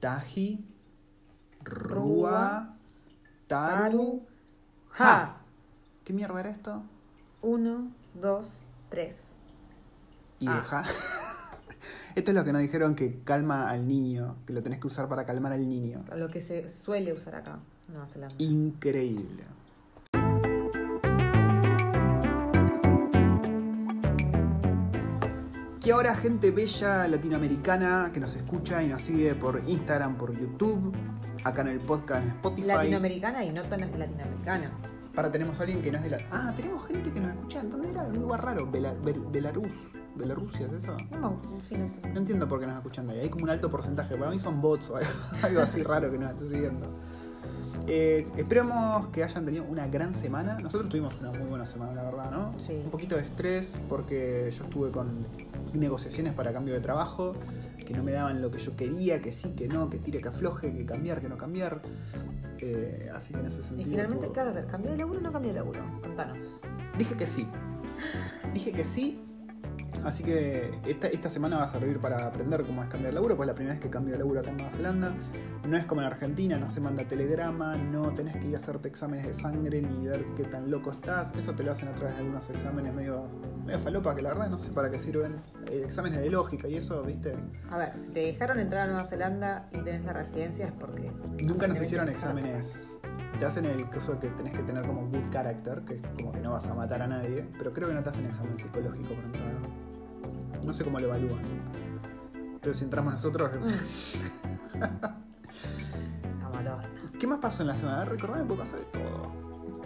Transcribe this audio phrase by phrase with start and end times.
[0.00, 0.64] Taji,
[1.62, 2.74] Rúa,
[3.46, 4.22] Taru,
[4.90, 5.36] Ja.
[6.04, 6.82] ¿Qué mierda era esto?
[7.42, 9.36] Uno, dos, tres.
[10.40, 10.54] Y Ah.
[10.56, 10.84] de Ja.
[12.16, 15.08] Esto es lo que nos dijeron que calma al niño, que lo tenés que usar
[15.08, 16.04] para calmar al niño.
[16.16, 18.34] Lo que se suele usar acá en Nueva Zelanda.
[18.38, 19.44] Increíble.
[25.80, 30.92] Que ahora gente bella latinoamericana que nos escucha y nos sigue por Instagram, por YouTube,
[31.42, 32.66] acá en el podcast en Spotify.
[32.68, 34.70] Latinoamericana y no tan latinoamericana.
[35.16, 36.18] Ahora tenemos a alguien que no es de la...
[36.30, 37.62] Ah, tenemos gente que nos escucha.
[37.64, 38.04] ¿Dónde era?
[38.04, 38.70] Un lugar raro.
[38.70, 39.88] Bela- Bel- Belarus.
[40.16, 40.96] Belarusia, ¿es eso?
[41.18, 43.20] No, sí, no No entiendo por qué nos escuchan de ahí.
[43.20, 44.16] Hay como un alto porcentaje.
[44.16, 45.10] Para mí son bots o algo,
[45.42, 46.86] algo así raro que nos esté siguiendo.
[47.88, 50.58] Eh, esperemos que hayan tenido una gran semana.
[50.60, 52.54] Nosotros tuvimos una muy buena semana, la verdad, ¿no?
[52.58, 52.80] Sí.
[52.84, 55.18] Un poquito de estrés porque yo estuve con
[55.74, 57.34] negociaciones para cambio de trabajo
[57.86, 60.28] que no me daban lo que yo quería, que sí, que no, que tire, que
[60.28, 61.82] afloje, que cambiar, que no cambiar.
[62.58, 63.90] Eh, así que en ese Y sentido.
[63.90, 64.66] finalmente, tuvo- ¿qué vas a hacer?
[64.66, 65.80] ¿Cambiar de laburo o no cambiar de laburo?
[66.02, 66.38] Contanos.
[66.98, 67.48] Dije que sí.
[68.54, 69.24] Dije que sí.
[70.04, 73.36] Así que esta, esta semana va a servir para aprender cómo es cambiar de laburo,
[73.36, 75.14] pues es la primera vez que cambio de laburo acá en Nueva Zelanda.
[75.68, 78.88] No es como en Argentina, no se manda telegrama, no tenés que ir a hacerte
[78.88, 81.32] exámenes de sangre ni ver qué tan loco estás.
[81.36, 83.26] Eso te lo hacen a través de algunos exámenes medio,
[83.66, 85.36] medio falopa, que la verdad no sé para qué sirven.
[85.66, 87.32] Eh, exámenes de lógica y eso, viste.
[87.70, 91.12] A ver, si te dejaron entrar a Nueva Zelanda y tenés la residencia es porque.
[91.46, 92.98] Nunca nos hicieron exámenes.
[93.38, 96.40] Te hacen el caso que tenés que tener como good character, que es como que
[96.40, 99.26] no vas a matar a nadie, pero creo que no te hacen examen psicológico para
[99.26, 99.52] entrar.
[99.52, 101.40] No, no sé cómo lo evalúan.
[102.60, 103.52] Pero si entramos nosotros.
[107.20, 108.04] ¿Qué más pasó en la semana?
[108.06, 109.32] Recordame, porque pasó de todo.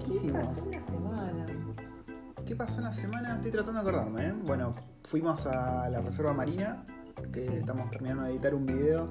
[0.05, 1.47] ¿Qué ¿Qué pasó en la semana?
[2.47, 3.35] ¿Qué pasó en la semana?
[3.35, 4.35] Estoy tratando de acordarme, ¿eh?
[4.47, 4.71] Bueno,
[5.03, 6.85] fuimos a la Reserva Marina,
[7.33, 7.53] que Sí.
[7.55, 9.09] estamos terminando de editar un video,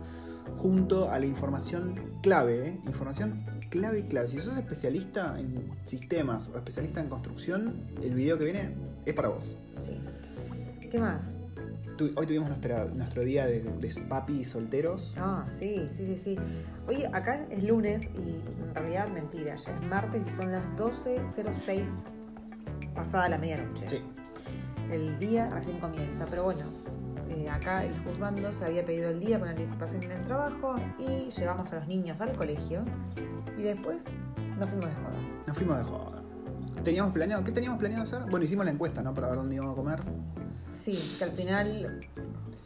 [0.58, 2.82] junto a la información clave, ¿eh?
[2.86, 4.30] Información clave, clave.
[4.30, 8.74] Si sos especialista en sistemas o especialista en construcción, el video que viene
[9.06, 9.54] es para vos.
[9.82, 10.00] Sí.
[10.90, 11.36] ¿Qué más?
[11.98, 15.14] Tu- hoy tuvimos nuestra, nuestro día de, de papi solteros.
[15.18, 16.36] Ah, sí, sí, sí, sí.
[16.88, 21.86] Oye, acá es lunes y en realidad mentira, ya es martes y son las 12.06
[22.96, 23.88] pasada la medianoche.
[23.90, 24.02] Sí.
[24.92, 26.66] El día recién comienza, pero bueno,
[27.30, 31.30] eh, acá el juzgando se había pedido el día con anticipación en el trabajo y
[31.30, 32.84] llevamos a los niños al colegio
[33.58, 34.06] y después
[34.60, 35.16] nos fuimos de joda.
[35.48, 36.22] Nos fuimos de joda.
[36.84, 38.22] Teníamos planeado, ¿qué teníamos planeado hacer?
[38.30, 39.14] Bueno, hicimos la encuesta, ¿no?
[39.14, 40.00] Para ver dónde íbamos a comer.
[40.74, 42.00] Sí, que al final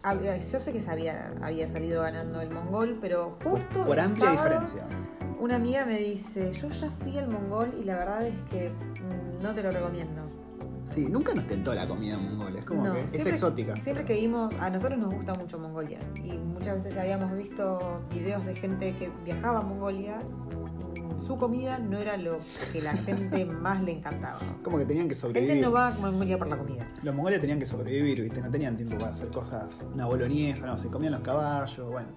[0.03, 1.33] había- yo sé que se había,
[1.67, 4.83] salido ganando el mongol, pero justo Por el amplia sábado, diferencia.
[5.39, 9.43] Una amiga me dice, yo ya fui al mongol y la verdad es que mm,
[9.43, 10.21] no te lo recomiendo.
[10.83, 13.75] Sí, nunca nos tentó la comida mongola, es como No, que es siempre- exótica.
[13.81, 18.45] Siempre que vimos, a nosotros nos gusta mucho Mongolia y muchas veces habíamos visto videos
[18.45, 20.19] de gente que viajaba a Mongolia.
[21.25, 22.39] Su comida no era lo
[22.71, 24.39] que la gente más le encantaba.
[24.63, 25.49] Como que tenían que La sobrevivir.
[25.49, 26.87] gente no va a Mongolia por la comida.
[27.03, 28.41] Los mongoles tenían que sobrevivir, ¿viste?
[28.41, 32.09] No tenían tiempo para hacer cosas, una boloñesa, no, se comían los caballos, bueno.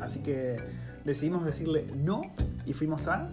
[0.00, 0.58] Así que
[1.04, 2.22] decidimos decirle no
[2.66, 3.30] y fuimos a.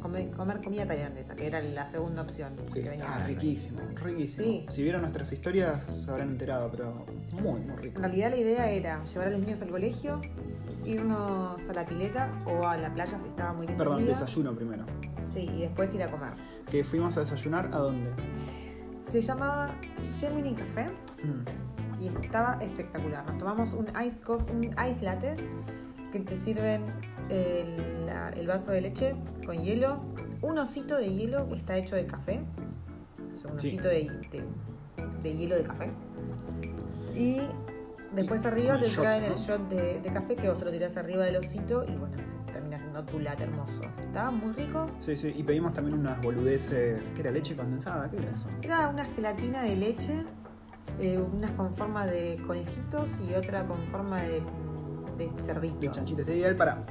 [0.00, 2.54] Comer, comer comida tailandesa, que era la segunda opción.
[2.72, 4.48] que venía ah, riquísimo, riquísimo.
[4.48, 4.66] Sí.
[4.70, 7.04] Si vieron nuestras historias se habrán enterado, pero
[7.42, 7.96] muy, muy rico.
[7.96, 10.20] En realidad la idea era llevar a los niños al colegio,
[10.84, 14.08] irnos a la pileta o a la playa si estaba muy lindo el Perdón, día.
[14.18, 14.84] desayuno primero.
[15.22, 16.32] Sí, y después ir a comer.
[16.70, 18.10] Que fuimos a desayunar a dónde?
[19.08, 19.66] Se llamaba
[20.20, 20.86] Gemini Café
[21.24, 23.24] Mm, y estaba espectacular.
[23.26, 25.36] Nos tomamos un ice, cof- un ice latte
[26.12, 26.82] que te sirven
[27.30, 29.14] el, vaso de leche
[29.46, 30.00] con hielo,
[30.42, 32.42] un osito de hielo que está hecho de café,
[33.34, 33.68] o sea, un Sí.
[33.68, 34.44] osito de, de-
[35.22, 35.90] de hielo de café.
[37.16, 37.40] Y
[38.14, 39.28] después arriba te shot, traen ¿no?
[39.28, 42.16] el shot de, de café que vos te lo tirás arriba del osito y bueno,
[42.18, 43.82] se termina siendo tu latte hermoso.
[44.00, 44.86] Estaba muy rico.
[45.00, 47.02] Sí, sí, y pedimos también unas boludeces.
[47.14, 47.30] ¿Qué era?
[47.30, 48.10] ¿Leche condensada?
[48.10, 48.46] ¿Qué era eso?
[48.62, 50.24] Era una gelatina de leche,
[51.00, 54.42] eh, unas con forma de conejitos y otra con forma de,
[55.18, 55.78] de cerdito.
[55.80, 56.20] De chanchita.
[56.20, 56.84] Este ideal para,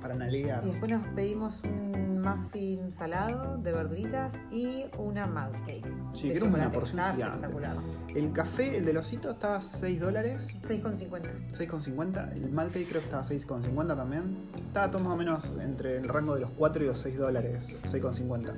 [0.00, 0.64] para nalear.
[0.64, 5.92] Y después nos pedimos un muffin salado de verduritas y una mud cake.
[6.12, 7.24] Sí, que era una porción gigante.
[7.24, 7.76] espectacular.
[8.14, 10.56] El café, el del osito, estaba a 6 dólares.
[10.62, 11.50] 6,50.
[11.52, 12.32] 6,50.
[12.32, 14.38] El Mad Cake creo que estaba a 6,50 también.
[14.56, 17.76] Estaba todo más o menos entre el rango de los 4 y los 6 dólares.
[17.84, 18.54] 6,50.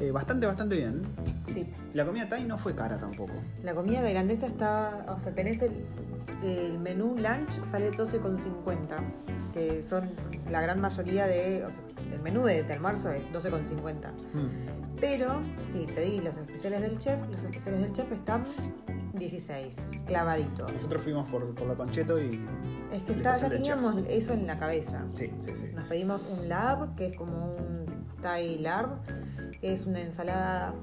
[0.00, 1.02] Eh, bastante, bastante bien.
[1.52, 1.72] Sí.
[1.92, 3.32] La comida Thai no fue cara tampoco.
[3.62, 5.84] La comida tailandesa está, o sea, tenés el,
[6.42, 8.96] el menú lunch sale 12,50,
[9.52, 10.10] que son
[10.50, 11.82] la gran mayoría de, o sea,
[12.12, 14.12] el menú de, de almuerzo es 12,50.
[14.32, 14.94] Mm.
[15.00, 18.44] Pero si pedís los especiales del chef, los especiales del chef están
[19.12, 20.66] 16, clavadito.
[20.68, 22.44] Nosotros fuimos por, por la Concheto y.
[22.92, 25.04] Es que está, ya teníamos eso en la cabeza.
[25.14, 25.66] Sí, sí, sí.
[25.74, 27.86] Nos pedimos un lab, que es como un
[28.20, 29.00] Thai lab,
[29.72, 30.74] es una ensalada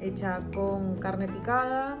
[0.00, 1.98] hecha con carne picada.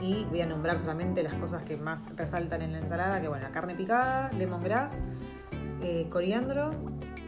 [0.00, 3.42] Y voy a nombrar solamente las cosas que más resaltan en la ensalada, que bueno,
[3.42, 5.02] la carne picada, lemongrass,
[5.82, 6.70] eh, coriandro,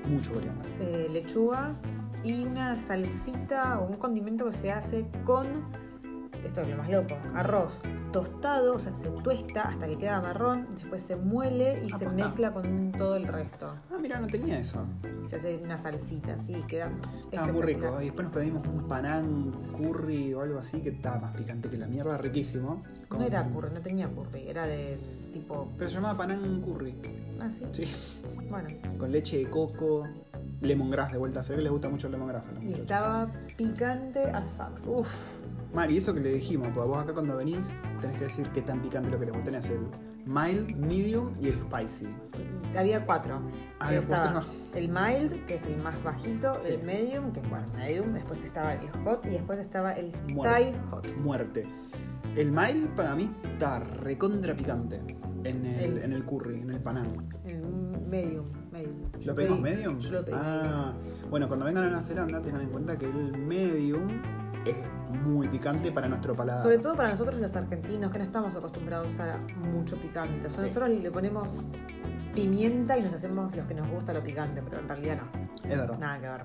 [0.06, 0.70] Mucho coriandro.
[0.80, 1.74] eh, lechuga
[2.22, 5.46] y una salsita o un condimento que se hace con,
[6.44, 7.80] esto es lo más loco, arroz
[8.12, 12.04] tostado, o sea, se tuesta hasta que queda marrón, después se muele y Ah, se
[12.06, 12.26] posta.
[12.26, 13.76] mezcla con todo el resto.
[13.88, 14.84] Ah, mira, no tenía eso.
[15.26, 16.90] Se hace una salsita así, queda
[17.30, 18.00] Estaba muy rico.
[18.00, 21.76] Y después nos pedimos un panán curry o algo así que estaba más picante que
[21.78, 22.80] la mierda, riquísimo.
[23.10, 24.98] No era curry, no tenía curry, era de
[25.30, 25.68] tipo.
[25.78, 26.94] Pero se llamaba panán curry.
[27.42, 27.64] Ah, sí.
[27.72, 27.84] Sí.
[28.50, 28.68] Bueno,
[28.98, 30.06] Con leche de coco,
[30.60, 31.42] lemongrass de vuelta.
[31.42, 32.80] Se ve que les gusta mucho el lemongrass a los y muchachos.
[32.82, 34.86] estaba picante as fuck.
[34.86, 35.14] Uf.
[35.74, 38.60] Mar, y eso que le dijimos, porque vos acá cuando venís tenés que decir qué
[38.62, 39.34] tan picante lo querés.
[39.34, 39.78] Vos tenés el
[40.26, 42.08] mild, medium y el spicy.
[42.76, 43.40] Había cuatro.
[43.78, 44.50] Ah, había estaba cuatro.
[44.74, 46.70] el mild, que es el más bajito, Sí.
[46.70, 50.42] el medium, que es bueno, medium, después estaba el hot y después estaba el Muerto.
[50.54, 51.16] Thai hot.
[51.18, 51.62] Muerte.
[52.36, 55.00] El mild para mí está recontra picante
[55.44, 57.28] en el, en el curry, en el panán.
[57.44, 57.62] El
[58.08, 58.96] medium, medium.
[59.24, 59.98] ¿Lo pedimos pedí- medium?
[59.98, 60.34] Yo lo pedí.
[60.36, 60.92] Ah,
[61.28, 64.08] bueno, cuando vengan a Nueva Zelanda tengan en cuenta que el medium
[64.64, 64.76] es
[65.24, 66.62] muy picante para nuestro paladar.
[66.62, 69.38] Sobre todo para nosotros los argentinos, que no estamos acostumbrados a
[69.72, 70.46] mucho picante.
[70.46, 70.66] O sea, Sí.
[70.68, 71.56] nosotros le ponemos
[72.34, 75.68] pimienta y nos hacemos los que nos gusta lo picante, pero en realidad no.
[75.70, 75.98] Es verdad.
[75.98, 76.44] Nada que ver.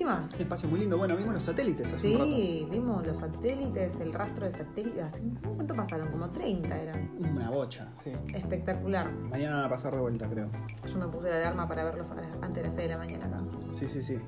[0.00, 0.32] ¿Qué más?
[0.34, 0.96] Un espacio muy lindo.
[0.96, 2.24] Bueno, vimos los satélites hace un rato.
[2.24, 5.20] Sí, vimos los satélites, el rastro de satélites.
[5.42, 6.10] ¿Cuánto pasaron?
[6.10, 7.10] Como 30 eran.
[7.18, 8.10] Una bocha, sí.
[8.32, 9.12] Espectacular.
[9.12, 10.48] Mañana van a pasar de vuelta, creo.
[10.86, 13.44] Yo me puse la alarma para verlos antes de las 6 de la mañana acá.
[13.74, 14.18] Sí, sí, sí.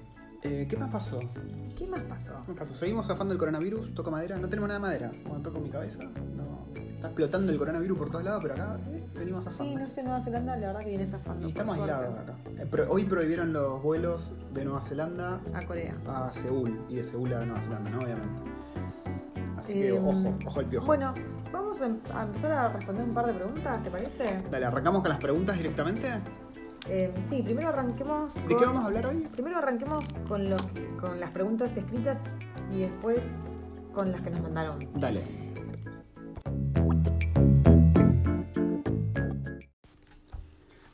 [0.45, 1.21] Eh, ¿Qué más pasó?
[1.77, 2.33] ¿Qué más pasó?
[2.45, 2.75] ¿Qué más pasó?
[2.75, 4.37] Seguimos zafando el coronavirus, toco madera.
[4.39, 5.13] No tenemos nada de madera.
[5.25, 6.03] Bueno, toco mi cabeza.
[6.05, 6.67] No.
[6.75, 9.79] Está explotando el coronavirus por todos lados, pero acá eh, venimos Sí, zafando.
[9.81, 11.47] no sé, Nueva Zelanda la verdad que viene zafando.
[11.47, 11.95] Y estamos suerte.
[11.95, 12.35] aislados acá.
[12.59, 15.97] Eh, hoy prohibieron los vuelos de Nueva Zelanda A Corea.
[16.07, 18.01] a Seúl y de Seúl a Nueva Zelanda, ¿no?
[18.01, 18.51] Obviamente.
[19.57, 20.87] Así que Em, ojo, ojo el piojo.
[20.87, 21.15] Bueno,
[21.53, 24.43] vamos a, em- a empezar a responder un par de preguntas, ¿te parece?
[24.51, 26.09] Dale, arrancamos con las preguntas directamente.
[26.89, 28.35] Eh, sí, primero arranquemos.
[28.35, 29.29] ¿De con- qué vamos a hablar hoy?
[29.33, 30.63] Primero arranquemos con, los,
[31.01, 32.21] con las preguntas escritas
[32.73, 33.25] y después
[33.95, 34.89] con las que nos mandaron.
[34.95, 35.23] Dale.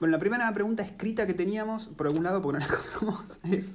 [0.01, 3.67] Bueno, la primera pregunta escrita que teníamos, por algún lado, porque no la acordamos, es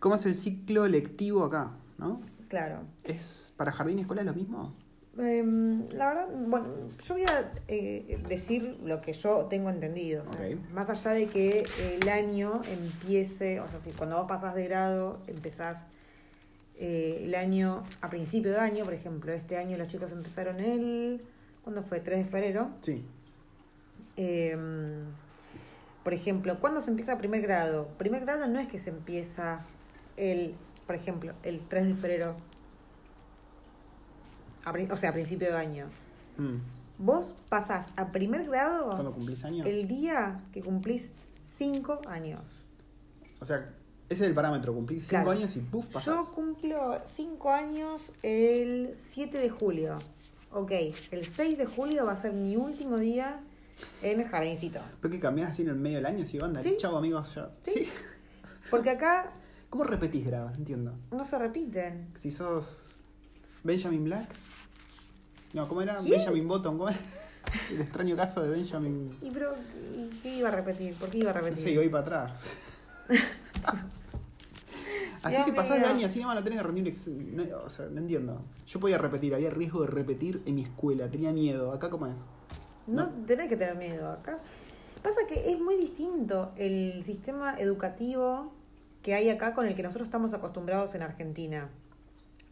[0.00, 1.72] ¿cómo es el ciclo lectivo acá?
[1.98, 2.20] ¿No?
[2.48, 2.80] Claro.
[3.04, 4.74] ¿Es para jardín y escuela lo mismo?
[5.18, 6.68] Em, la verdad, bueno,
[7.04, 10.22] yo voy a eh, decir lo que yo tengo entendido.
[10.22, 10.70] o sea, Ok.
[10.72, 11.64] Más allá de que
[12.00, 15.90] el año empiece, o sea, si cuando vos pasás de grado, empezás
[16.76, 21.20] eh, el año a principio de año, por ejemplo, este año los chicos empezaron el.
[21.64, 22.00] ¿Cuándo fue?
[22.00, 22.70] 3 de febrero.
[22.80, 23.04] Sí.
[24.16, 25.04] Em,
[26.04, 27.88] por ejemplo, ¿cuándo se empieza primer grado?
[27.98, 29.60] Primer grado no es que se empieza
[30.16, 30.54] el,
[30.86, 32.36] por ejemplo, el 3 de febrero,
[34.68, 35.86] a o sea, a principio de año.
[36.36, 36.56] Mm.
[36.98, 39.66] Vos pasás a primer grado ¿Cuándo cumplís años?
[39.66, 41.10] el día que cumplís
[41.40, 42.40] 5 años.
[43.40, 43.70] O sea,
[44.08, 45.30] ese es el parámetro, cumplís 5 Claro.
[45.30, 46.14] años y puff, pasás.
[46.14, 49.96] Yo cumplo 5 años el 7 de julio.
[50.50, 50.72] Ok,
[51.12, 53.40] el 6 de julio va a ser mi último día
[54.02, 54.80] en el jardincito.
[55.00, 56.26] ¿Por qué cambiás así en el medio del año?
[56.26, 56.74] Si banda, Sí.
[56.78, 57.50] chau amigos, ya.
[57.60, 57.86] Sí.
[58.70, 59.32] Porque acá
[59.70, 60.56] ¿Cómo repetís grados?
[60.56, 60.94] Entiendo.
[61.12, 62.08] no se repiten.
[62.18, 62.90] Si sos
[63.62, 64.30] Benjamin Black.
[65.54, 65.98] No, ¿cómo era?
[66.00, 66.98] Benjamin Button, ¿cómo era?
[67.70, 69.16] El extraño caso de Benjamin.
[69.22, 69.54] ¿Y, pero,
[69.96, 70.94] ¿y qué iba a repetir?
[70.94, 71.58] ¿Por qué iba a repetir?
[71.64, 72.40] sé, voy para atrás.
[75.22, 75.88] Así Dios que pasás de mío.
[75.96, 76.94] año, así no van a tener que rendir.
[77.34, 78.40] no, o sea, no entiendo.
[78.66, 81.72] Yo podía repetir, había riesgo de repetir en mi escuela, tenía miedo.
[81.72, 82.14] ¿Acá cómo es?
[82.86, 83.08] No, No.
[83.26, 84.38] tenés que tener miedo acá.
[85.02, 88.52] Pasa que es muy distinto el sistema educativo
[89.02, 91.68] que hay acá con el que nosotros estamos acostumbrados en Argentina.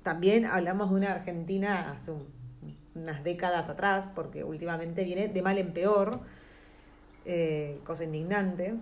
[0.02, 2.26] También hablamos de una Argentina hace un-
[2.96, 6.20] unas décadas atrás, porque últimamente viene de mal en peor,
[7.24, 8.74] eh, cosa indignante.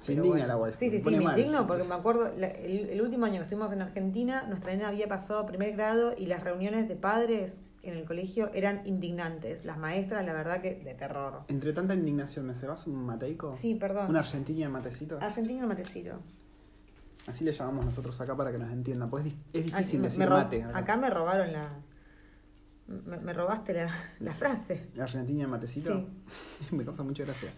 [0.00, 0.46] Se indigna bueno.
[0.46, 0.72] la web.
[0.74, 3.70] Sí, sí, sí, me indigno porque me acuerdo, la- el, el último año que estuvimos
[3.72, 7.96] en Argentina, nuestra nena había pasado a primer grado y las reuniones de padres en
[7.96, 9.64] el colegio eran indignantes.
[9.64, 11.42] Las maestras, la verdad que de terror.
[11.48, 13.52] Entre tanta indignación, ¿me cebas un mateico?
[13.52, 14.08] Sí, perdón.
[14.08, 15.18] ¿Un argentino en matecito?
[15.20, 16.18] Argentino matecito.
[17.26, 19.10] Así le llamamos nosotros acá para que nos entiendan.
[19.10, 20.62] Pues es, di- es difícil decir me mate.
[20.64, 20.78] Acá.
[20.78, 21.68] Acá me robaron la.
[23.06, 24.88] Me, me robaste la, la frase.
[25.00, 26.06] Argentina en matecito.
[26.28, 26.74] Sí.
[26.76, 27.52] me causa mucha gracia.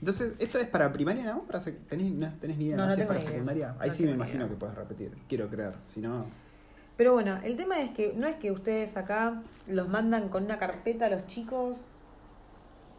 [0.00, 1.42] Entonces, ¿esto es para primaria, no?
[1.44, 2.76] Para ¿Tenés, no tenés ni idea?
[2.76, 3.30] No, No, no sé, tengo para idea.
[3.30, 3.76] secundaria.
[3.78, 4.48] Ahí No sí me imagino idea.
[4.48, 5.12] que puedes repetir.
[5.28, 5.74] Quiero creer.
[5.86, 6.26] Si no.
[6.96, 10.58] Pero bueno, el tema es que no es que ustedes acá los mandan con una
[10.58, 11.86] carpeta a los chicos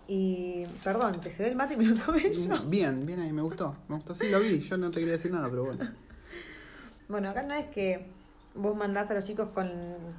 [0.07, 0.63] y.
[0.83, 2.57] Perdón, te se ve el mate y me lo tomé yo.
[2.67, 3.75] Bien, bien ahí, me gustó.
[3.89, 4.59] Me gustó, sí, lo vi.
[4.59, 5.89] Yo no te quería decir nada, pero bueno.
[7.09, 8.07] Bueno, acá no es que
[8.55, 9.69] vos mandás a los chicos con,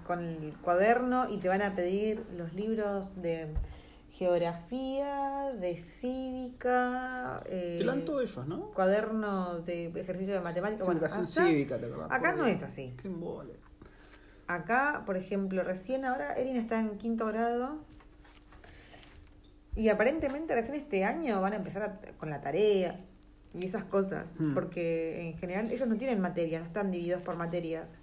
[0.07, 3.55] con el cuaderno y te van a pedir los libros de
[4.11, 7.41] geografía, de cívica.
[7.47, 8.71] Eh, Te lo dan todos ellos, ¿no?
[8.73, 10.85] Cuaderno de ejercicio de matemática.
[10.85, 12.11] Bueno, Educación allá- cívica, ¿te acordás?
[12.11, 12.95] acá no es así.
[13.01, 13.55] Qué embole.
[14.47, 17.79] Acá, por ejemplo, recién ahora Erin está en quinto grado
[19.75, 23.01] y aparentemente recién este año van a empezar a- con la tarea
[23.55, 24.55] y esas cosas, Hmm.
[24.55, 27.97] porque en general ellos no tienen materia, no están divididos por materias.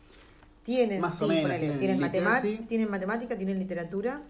[0.63, 2.57] Tienen, Más o sí, menos, ponele, tienen tienen, literacy.
[2.67, 4.21] tienen matemática, tienen literatura,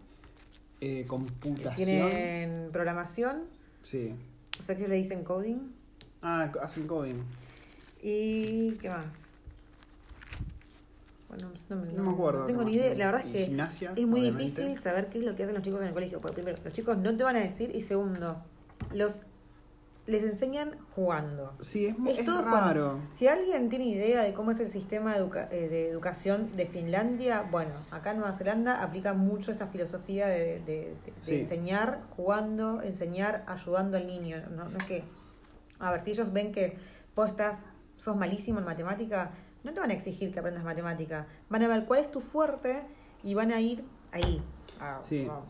[0.79, 1.75] Eh, computación.
[1.75, 3.43] tienen programación,
[3.83, 4.13] Sí.
[4.59, 5.57] o sea que le dicen coding.
[6.21, 7.21] Ah, hacen coding.
[8.01, 9.33] ¿Y qué más?
[11.29, 12.39] Bueno, no, me- No me acuerdo.
[12.41, 12.93] no tengo ni idea.
[12.95, 14.43] La verdad es que gimnasia, es muy obviamente.
[14.61, 16.19] difícil saber qué es lo que hacen los chicos en el colegio.
[16.19, 18.43] Porque primero, los chicos no te van a decir y segundo,
[18.93, 19.21] los
[20.11, 21.53] les enseñan jugando.
[21.59, 22.99] Sí, es, mu- Es es todo raro.
[23.09, 27.47] Si alguien tiene idea de cómo es el sistema educa- eh, de educación de Finlandia,
[27.49, 31.35] bueno, acá en Nueva Zelanda aplica mucho esta filosofía de, de- de- de Sí.
[31.39, 34.37] enseñar jugando, enseñar ayudando al niño.
[34.51, 35.03] No, no es que,
[35.79, 36.77] a ver, si ellos ven que
[37.15, 37.65] vos estás,
[37.97, 39.31] sos malísimo en matemática,
[39.63, 41.27] no te van a exigir que aprendas matemática.
[41.49, 42.83] Van a ver cuál es tu fuerte
[43.23, 44.43] y van a ir ahí.
[44.79, 45.27] a- Sí.
[45.29, 45.41] a-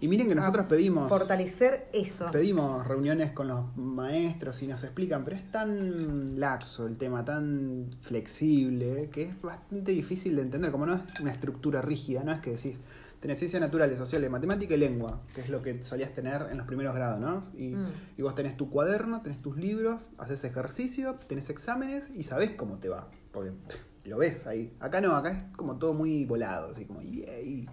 [0.00, 1.08] Y miren que nosotros a pedimos.
[1.08, 2.30] Fortalecer eso.
[2.30, 7.90] Pedimos reuniones con los maestros y nos explican, pero es tan laxo el tema, tan
[8.00, 10.70] flexible, que es bastante difícil de entender.
[10.70, 12.78] Como no es una estructura rígida, no es que decís,
[13.20, 16.66] tenés ciencias naturales, sociales, matemática y lengua, que es lo que solías tener en los
[16.66, 17.42] primeros grados, ¿no?
[17.56, 17.86] Y, Mm.
[18.18, 22.78] y vos tenés tu cuaderno, tenés tus libros, haces ejercicio, tenés exámenes y sabés cómo
[22.78, 23.50] te va, porque
[24.04, 24.72] lo ves ahí.
[24.78, 27.68] Acá no, acá es como todo muy volado, así como, yay.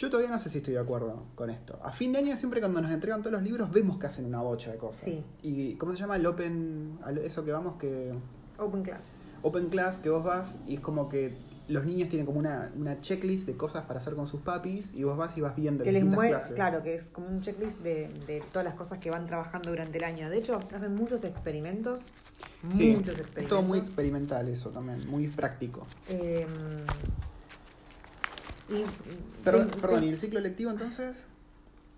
[0.00, 1.78] Yo todavía no sé si estoy de acuerdo con esto.
[1.82, 4.40] A fin de año, siempre cuando nos entregan todos los libros, vemos que hacen una
[4.40, 5.04] bocha de cosas.
[5.04, 5.26] Sí.
[5.42, 8.14] Y ¿cómo se llama el open, eso que vamos, que
[8.58, 9.26] Open class.
[9.42, 11.36] open class, que vos vas y es como que
[11.68, 15.04] los niños tienen como una, una checklist de cosas para hacer con sus papis y
[15.04, 16.52] vos vas y vas viendo que les clases.
[16.52, 19.98] claro, que es como un checklist de, de todas las cosas que van trabajando durante
[19.98, 20.30] el año.
[20.30, 22.00] De hecho, hacen muchos experimentos.
[22.70, 23.42] Sí, muchos experimentos.
[23.42, 25.86] es todo muy experimental eso también, muy práctico.
[26.08, 26.46] Eh,
[28.70, 28.84] y
[29.44, 31.26] Perdón, te- perdón, te- ¿y el ciclo lectivo entonces?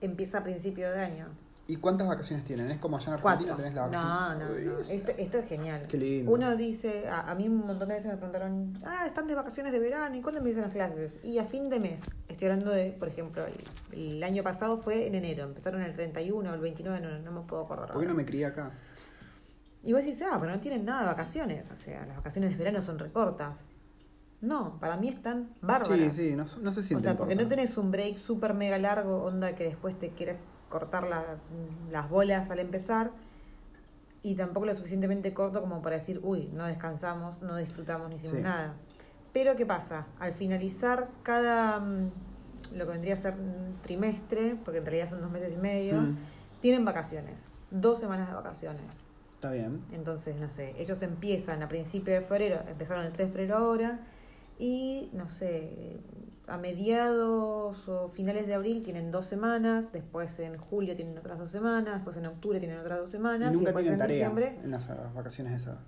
[0.01, 1.29] empieza a principio de año.
[1.69, 2.69] ¿Y cuántas vacaciones tienen?
[2.73, 3.57] ¿Es como allá en Argentina Cuatro.
[3.57, 4.39] tenés la No, vacación?
[4.41, 4.79] no, no.
[4.81, 5.87] Uy, Esto, esto es genial.
[5.87, 6.33] Qué lindo.
[6.33, 9.71] Uno dice, a, a mí un montón de veces me preguntaron, ah, están de vacaciones
[9.73, 11.21] de verano, ¿y cuándo empiezan las clases?
[11.23, 12.03] Y a fin de mes.
[12.29, 13.55] Estoy hablando de, por ejemplo, el,
[13.93, 17.47] el año pasado fue en enero, empezaron el 31 o el 29, no, no me
[17.47, 17.93] puedo acordar.
[17.93, 18.73] ¿Por qué no me crié acá?
[19.85, 22.57] Y vos decís, ah, pero no tienen nada de vacaciones, o sea, las vacaciones de
[22.57, 23.67] verano son recortas.
[24.43, 26.15] No, para mí están bárbaras.
[26.15, 28.77] Sí, sí, no, no se O siente sea, porque no tenés un break súper mega
[28.77, 30.37] largo, onda que después te quieres
[30.69, 31.37] cortar la-
[31.91, 33.13] las bolas al empezar,
[34.23, 38.37] y tampoco lo suficientemente corto como para decir, uy, no descansamos, no disfrutamos, no hicimos
[38.37, 38.43] Sí.
[38.43, 38.75] nada.
[39.33, 40.07] Pero ¿qué pasa?
[40.19, 42.11] Al finalizar cada, mm,
[42.75, 46.01] lo que vendría a ser un trimestre, porque en realidad son dos meses y medio,
[46.01, 46.17] Mm.
[46.61, 49.03] tienen vacaciones, dos semanas de vacaciones.
[49.35, 49.81] Está bien.
[49.93, 54.01] Entonces, no sé, ellos empiezan a principios de febrero, empezaron el 3 de febrero ahora,
[54.63, 55.99] y no sé,
[56.47, 61.51] a mediados o finales de abril tienen dos semanas, después en julio tienen otras dos
[61.51, 64.17] semanas, después en octubre tienen otras dos Y semanas, y, nunca después tienen en tarea
[64.31, 64.61] diciembre.
[64.63, 65.79] en las vacaciones esas.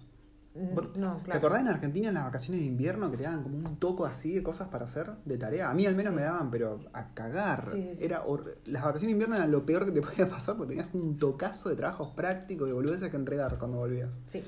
[0.56, 1.38] mm, ¿Vos- No, ¿Te claro.
[1.38, 4.32] acordás en Argentina en las vacaciones de invierno que te daban como un toco así
[4.34, 5.70] de cosas para hacer de tarea?
[5.70, 6.16] A mí al menos Sí.
[6.16, 7.66] me daban, pero a cagar.
[7.66, 8.04] Sí, sí, sí.
[8.04, 10.92] Era hor- Las vacaciones de invierno eran lo peor que te podía pasar porque tenías
[10.94, 14.18] un tocazo de trabajos prácticos y volvías que entregar cuando volvías.
[14.26, 14.42] Sí,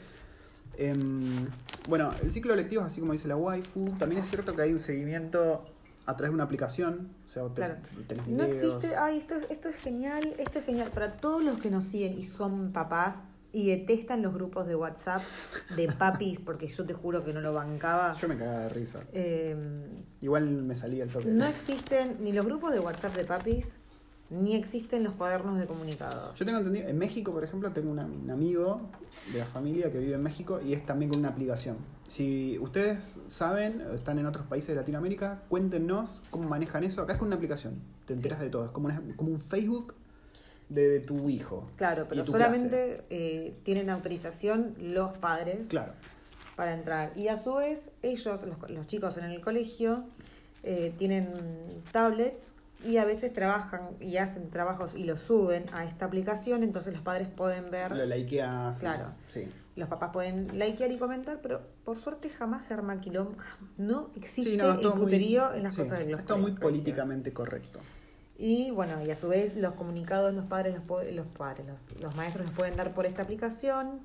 [0.79, 1.47] Em,
[1.89, 3.93] bueno, el ciclo lectivo es así como dice la waifu.
[3.99, 5.65] También es cierto que hay un seguimiento
[6.07, 7.09] a través de una aplicación.
[7.27, 7.77] O sea, te- Claro.
[8.07, 10.91] tenés no existe, ay, esto, esto es genial, esto es genial.
[10.95, 15.23] Para todos los que nos siguen y son papás y detestan los grupos de WhatsApp
[15.77, 18.13] de papis, porque yo te juro que no lo bancaba.
[18.15, 19.01] Yo me cagaba de risa.
[19.13, 19.57] eh,
[20.21, 21.27] Igual me salía el toque.
[21.27, 23.81] No existen ni los grupos de WhatsApp de papis,
[24.31, 26.37] ni existen los cuadernos de comunicados.
[26.39, 28.81] Yo tengo entendido, en México, por ejemplo, tengo una- un amigo
[29.33, 31.77] de la familia que vive en México y es también con una aplicación.
[32.09, 37.03] Si ustedes saben, o están en otros países de Latinoamérica, cuéntenos cómo manejan eso.
[37.03, 38.65] Acá es con una aplicación, te enteras de todo.
[38.65, 39.95] Es como, una- como un Facebook
[40.69, 41.65] de, de tu hijo.
[41.77, 45.93] Claro, pero solamente eh, tienen autorización los padres Claro.
[46.57, 47.13] para entrar.
[47.17, 50.05] Y a su vez, ellos, los, los chicos en el colegio,
[50.65, 51.29] eh, tienen
[51.93, 52.53] tablets
[52.87, 57.03] y a veces trabajan y hacen trabajos y los suben a esta aplicación, entonces los
[57.03, 58.79] padres pueden ver, Lo likeas.
[58.81, 59.07] Claro.
[59.29, 59.49] Sí.
[59.77, 63.37] los papás pueden likear y comentar, pero por suerte jamás se arma quilombo.
[63.77, 64.77] No existe Sí, no, el
[65.51, 67.81] muy- en las sí, cosas de los Es todo muy políticamente correcto.
[68.39, 72.15] Y bueno, y a su vez los comunicados los padres, los, los padres, los, los
[72.17, 74.01] maestros los pueden dar por esta aplicación.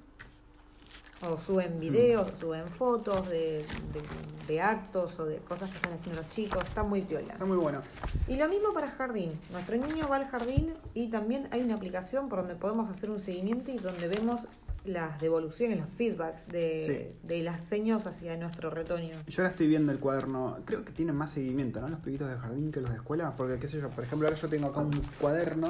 [1.29, 5.93] O suben videos, o suben fotos de, de- de actos o de cosas que están
[5.93, 6.63] haciendo los chicos.
[6.67, 7.33] Está muy piola.
[7.33, 7.79] Está muy bueno.
[8.27, 9.31] Y lo mismo para jardín.
[9.51, 13.19] Nuestro niño va al jardín y también hay una aplicación por donde podemos hacer un
[13.19, 14.47] seguimiento y donde vemos
[14.83, 19.15] las devoluciones, los feedbacks de, de las señas hacia nuestro retoño.
[19.27, 21.87] Yo ahora estoy viendo el cuaderno, creo que tienen más seguimiento, ¿no?
[21.89, 24.39] Los pibitos de jardín que los de escuela, porque qué sé yo, por ejemplo, ahora
[24.39, 25.67] yo tengo acá un cuaderno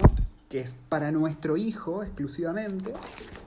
[0.51, 2.93] que es para nuestro hijo exclusivamente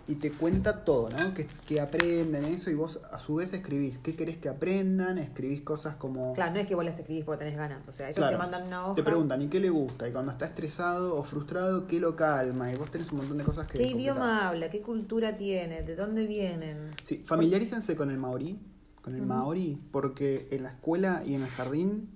[0.08, 1.34] y te cuenta todo, ¿no?
[1.34, 5.60] Que, que aprenden eso y vos a su vez escribís qué querés que aprendan, escribís
[5.60, 6.32] cosas como...
[6.32, 7.86] Claro, no es que vos las escribís porque tenés ganas.
[7.86, 8.36] O sea, ellos Claro.
[8.36, 8.94] te mandan una hoja.
[8.94, 10.08] Te preguntan, ¿y qué le gusta?
[10.08, 12.72] Y cuando está estresado o frustrado, ¿qué lo calma?
[12.72, 13.76] Y vos tenés un montón de cosas que...
[13.78, 14.00] ¿Qué completás.
[14.00, 14.70] idioma habla?
[14.70, 15.82] ¿Qué cultura tiene?
[15.82, 16.90] ¿De dónde vienen?
[17.02, 18.58] Sí, familiarícense con el maorí,
[19.02, 22.08] con el maorí, porque en la escuela y en el jardín,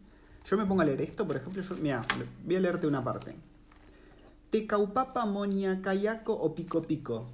[0.47, 2.00] yo me pongo a leer esto, por ejemplo, yo, mira,
[2.42, 3.35] voy a leerte una parte.
[4.50, 7.26] Te caupapa moña kayako o pico pico.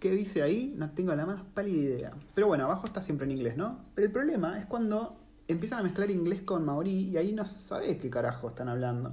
[0.00, 0.74] ¿Qué dice ahí?
[0.76, 2.12] No tengo la más pálida idea.
[2.34, 3.84] Pero bueno, abajo está siempre en inglés, ¿no?
[3.94, 5.16] Pero el problema es cuando
[5.46, 9.12] empiezan a mezclar inglés con maorí y ahí no sabes qué carajo están hablando.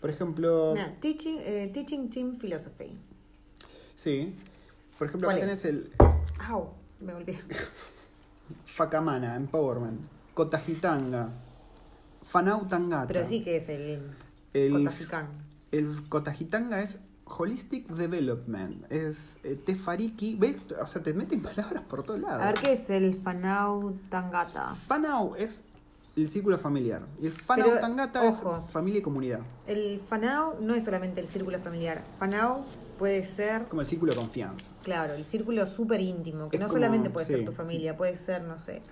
[0.00, 2.96] Por ejemplo, teaching, eh, teaching Team Philosophy.
[3.94, 4.34] sí.
[4.98, 5.90] Por ejemplo, acá ¿Cuál tenés el
[6.38, 7.36] Au, me volví.
[8.66, 10.00] Fakamana, Empowerment,
[10.34, 11.30] Kotajitanga,
[12.22, 13.08] Fanau Tangata.
[13.08, 14.00] Pero sí que es el,
[14.52, 14.88] El-.
[15.72, 20.56] El Kotajitanga es Holistic Development, es eh, Tefariki, ¿ves?
[20.80, 22.42] O sea, te meten palabras por todos lados.
[22.42, 24.74] A ver qué es el Fanau Tangata.
[24.74, 25.64] Fanau es
[26.14, 30.74] el círculo familiar y el Fanau Pero, Tangata es familia y comunidad, El Fanau no
[30.74, 32.04] es solamente el círculo familiar.
[32.18, 32.64] Fanau
[32.98, 34.70] puede ser, como el círculo de confianza.
[34.82, 37.32] claro, el círculo súper íntimo, que Es no como- solamente puede sí.
[37.32, 38.82] ser tu familia, puede ser, no sé,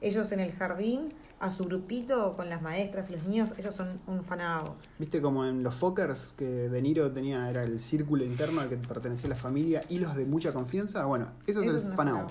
[0.00, 1.10] ellos en el jardín,
[1.44, 4.76] a su grupito con las maestras y los niños, ellos son un Fanau.
[4.98, 8.76] ¿Viste como en los Fockers que De Niro tenía, era el círculo interno al que
[8.78, 11.04] pertenecía la familia y los de mucha confianza?
[11.04, 11.94] Bueno, eso es Eso el es.
[11.94, 12.26] Fanau.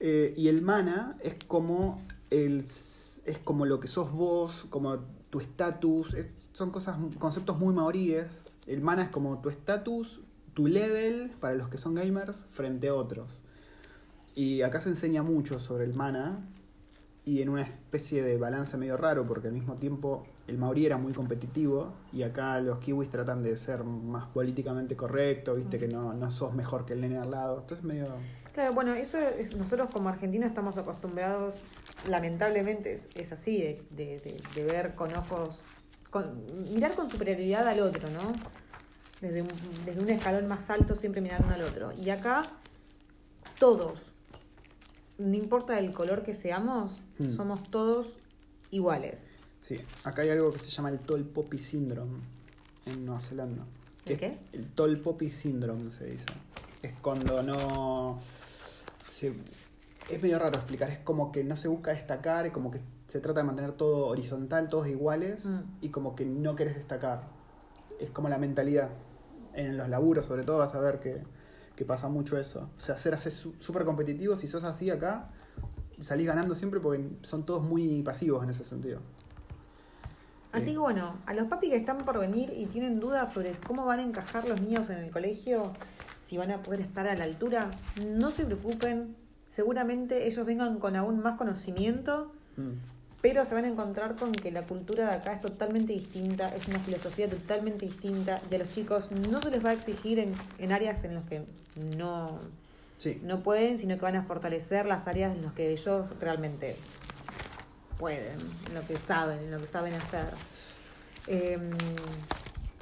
[0.00, 2.00] Eh, y el mana es como
[2.30, 4.98] el es como lo que sos vos, como
[5.30, 8.44] tu estatus, es- son cosas, conceptos muy maoríes.
[8.66, 10.20] El mana es como tu estatus,
[10.54, 13.40] tu level para los que son gamers frente a otros.
[14.34, 16.38] Y acá se enseña mucho sobre el mana
[17.26, 20.96] y en una especie de balance medio raro porque al mismo tiempo el maorí era
[20.96, 26.14] muy competitivo y acá los kiwis tratan de ser más políticamente correctos, viste que no,
[26.14, 27.58] no sos mejor que el nene al lado.
[27.60, 28.06] Entonces medio...
[28.54, 31.56] Claro, bueno, eso es, nosotros como argentinos estamos acostumbrados,
[32.08, 35.62] lamentablemente es, es así, de, de- de- de ver con ojos,
[36.10, 38.20] con, mirar con superioridad al otro, ¿no?
[39.20, 39.48] Desde un,
[39.84, 41.90] desde un escalón más alto siempre mirando al otro.
[41.92, 42.42] Y acá
[43.58, 44.12] todos,
[45.18, 47.30] no importa el color que seamos, Mm.
[47.34, 48.16] somos todos
[48.70, 49.26] iguales.
[49.60, 52.18] Sí, acá hay algo que se llama el Tall Poppy Syndrome
[52.86, 53.64] en Nueva Zelanda.
[53.98, 54.38] ¿El Que- qué?
[54.52, 56.26] El Tall Poppy Syndrome se dice.
[56.82, 58.20] Es cuando no.
[59.08, 59.34] se-
[60.10, 63.40] es medio raro explicar, es como que no se busca destacar, como que se trata
[63.40, 65.60] de mantener todo horizontal, todos iguales, Mm.
[65.80, 67.22] y como que no querés destacar.
[68.00, 68.90] Es como la mentalidad.
[69.54, 71.22] En los laburos, sobre todo, vas a ver que,
[71.76, 72.68] que pasa mucho eso.
[72.76, 75.28] O sea, ser así súper competitivo, si sos así acá,
[76.00, 79.00] salís ganando siempre porque son todos muy pasivos en ese sentido.
[80.52, 80.72] Así Sí.
[80.72, 83.98] que bueno, a los papis que están por venir y tienen dudas sobre cómo van
[83.98, 85.72] a encajar los niños en el colegio,
[86.24, 87.70] si van a poder estar a la altura,
[88.06, 89.14] no se preocupen.
[89.48, 92.70] Seguramente ellos vengan con aún más conocimiento, Mm.
[93.28, 96.68] Pero se van a encontrar con que la cultura de acá es totalmente distinta, es
[96.68, 100.32] una filosofía totalmente distinta y a los chicos no se les va a exigir en,
[100.60, 101.42] en áreas en las que
[101.98, 102.38] no,
[102.98, 103.20] Sí.
[103.24, 106.76] no pueden, sino que van a fortalecer las áreas en las que ellos realmente
[107.98, 110.28] pueden, en lo que saben, en lo que saben hacer.
[111.26, 111.58] Eh,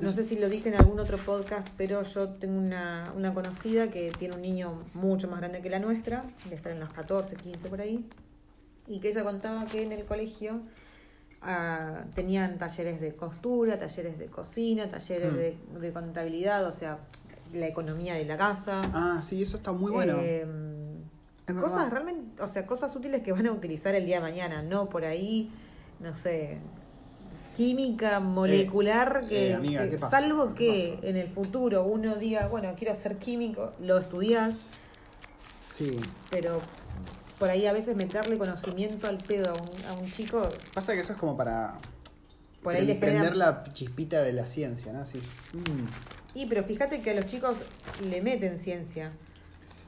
[0.00, 3.88] no sé si lo dije en algún otro podcast, pero yo tengo una, una conocida
[3.88, 7.34] que tiene un niño mucho más grande que la nuestra, de estar en los 14,
[7.36, 8.04] 15 por ahí,
[8.86, 10.60] y que ella contaba que en el colegio
[11.46, 15.36] ah, tenían talleres de costura, talleres de cocina, talleres Mm.
[15.36, 16.98] de, de contabilidad, o sea,
[17.52, 18.80] la economía de la casa.
[18.94, 20.16] Ah, sí, eso está muy bueno.
[20.20, 20.46] Eh,
[21.46, 21.90] Es cosas verdad.
[21.92, 25.04] realmente, o sea, cosas útiles que van a utilizar el día de mañana, no por
[25.04, 25.50] ahí,
[26.00, 26.56] no sé,
[27.54, 32.72] química molecular que, eh, amiga, que- salvo ¿Qué que en el futuro uno diga, bueno,
[32.76, 34.62] quiero ser químico, lo estudias,
[35.68, 36.00] Sí.
[36.30, 36.60] pero
[37.44, 41.00] por ahí a veces meterle conocimiento al pedo a un, a un chico, Pasa que
[41.00, 41.74] eso es como para.
[42.62, 45.00] por ahí les Prender la chispita de la ciencia, ¿no?
[45.00, 46.38] Así es, mm.
[46.38, 47.58] Y pero fíjate que a los chicos
[48.02, 49.12] le meten ciencia.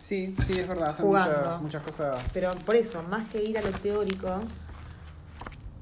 [0.02, 0.90] Sí, sí, es verdad.
[0.90, 2.24] Hacen muchas, muchas cosas.
[2.34, 4.38] Pero por eso, más que ir a lo teórico,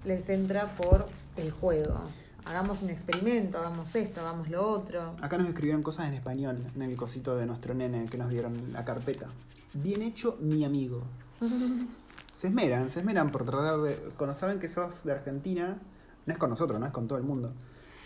[0.05, 2.05] les entra por el juego.
[2.45, 5.17] Hagamos un experimento, hagamos esto, hagamos lo otro.
[5.21, 8.73] Acá nos escribieron cosas en español en el cosito de nuestro nene que nos dieron
[8.73, 9.27] la carpeta.
[9.73, 11.03] Bien hecho, mi amigo.
[12.35, 13.95] Se esmeran, se esmeran por tratar de.
[14.17, 15.79] Cuando saben que sos de Argentina,
[16.27, 17.53] no es con nosotros, no es con todo el mundo.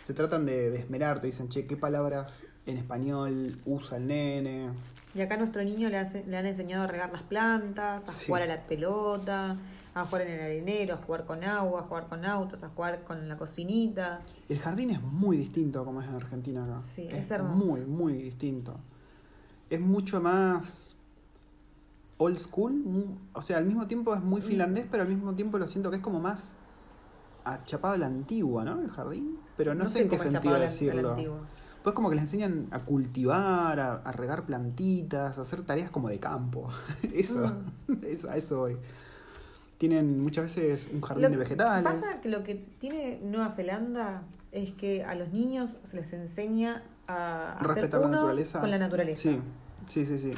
[0.05, 4.69] Se tratan de, de esmerar, te dicen, che, ¿qué palabras en español usa el nene?
[5.15, 8.13] Y acá a nuestro niño le, hace- le han enseñado a regar las plantas, a
[8.13, 8.27] Sí.
[8.27, 9.57] jugar a la pelota,
[9.95, 13.05] a jugar en el arenero, a jugar con agua, a jugar con autos, a jugar
[13.05, 14.21] con la cocinita.
[14.51, 16.83] El jardín es muy distinto a como es en Argentina acá.
[16.83, 17.65] Sí, es hermoso.
[17.65, 18.79] Muy, muy distinto.
[19.71, 20.98] Es mucho más
[22.19, 23.17] old school.
[23.33, 24.45] O sea, al mismo tiempo es muy Mm.
[24.45, 26.55] finlandés, pero al mismo tiempo lo siento que es como más
[27.45, 28.81] achapado a la antigua, ¿no?
[28.81, 29.39] El jardín.
[29.57, 31.17] Pero no, sé en qué sentido chapado a la- a la decirlo.
[31.83, 36.09] Pues como que les enseñan a cultivar, a, a regar plantitas, a hacer tareas como
[36.09, 36.69] de campo.
[37.15, 37.51] eso,
[38.03, 38.77] eso, a eso voy.
[39.79, 41.85] Tienen muchas veces un jardín Lo de que vegetales.
[41.85, 46.83] Pasa que lo que tiene Nueva Zelanda es que a los niños se les enseña
[47.07, 48.61] a hacer Respetar la uno naturaleza.
[48.61, 49.23] con la naturaleza.
[49.23, 49.41] Sí,
[49.89, 50.33] sí, sí, sí.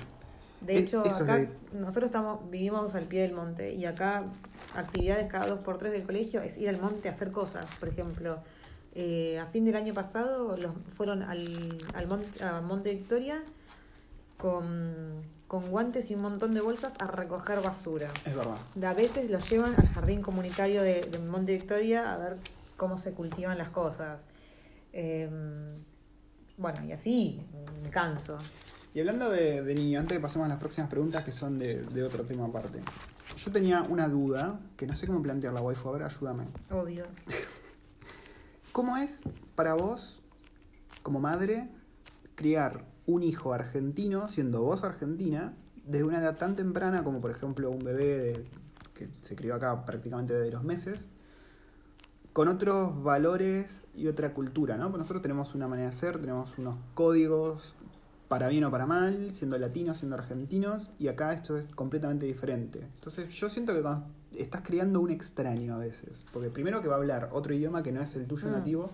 [0.61, 4.25] De Es- hecho, eso acá nosotros estamos vivimos al pie del monte y acá
[4.77, 7.66] actividades cada dos por tres del colegio es ir al monte a hacer cosas.
[7.79, 8.38] Por ejemplo,
[8.94, 13.42] eh, a fin del año pasado los fueron al, al monte, a Monte Victoria
[14.37, 18.09] con, con guantes y un montón de bolsas a recoger basura.
[18.25, 18.57] Es verdad.
[18.75, 22.37] De a veces los llevan al jardín comunitario de, de Monte Victoria a ver
[22.77, 24.23] cómo se cultivan las cosas.
[24.92, 25.29] Eh,
[26.57, 27.42] bueno, y así
[27.83, 28.37] me canso.
[28.92, 31.83] Y hablando de, de niño, antes que pasemos a las próximas preguntas que son de,
[31.83, 32.81] de otro tema aparte.
[33.37, 35.88] Yo tenía una duda que no sé cómo plantearla, waifu.
[35.88, 36.48] A ver, ayúdame.
[36.70, 37.09] Oh Dios.
[38.72, 39.24] ¿Cómo es
[39.55, 40.20] para vos,
[41.03, 41.68] como madre,
[42.35, 47.70] criar un hijo argentino, siendo vos argentina, desde una edad tan temprana como, por ejemplo,
[47.70, 48.44] un bebé de-
[48.94, 51.09] que se crió acá prácticamente desde los meses,
[52.33, 54.87] con otros valores y otra cultura, ¿no?
[54.87, 57.74] Porque nosotros tenemos una manera de ser, tenemos unos códigos,
[58.30, 62.78] para bien o para mal, siendo latinos, siendo argentinos, y acá esto es completamente diferente.
[62.78, 66.94] Entonces yo siento que cuando estás criando un extraño a veces, porque primero que va
[66.94, 68.52] a hablar otro idioma que no es el tuyo Mm.
[68.52, 68.90] nativo,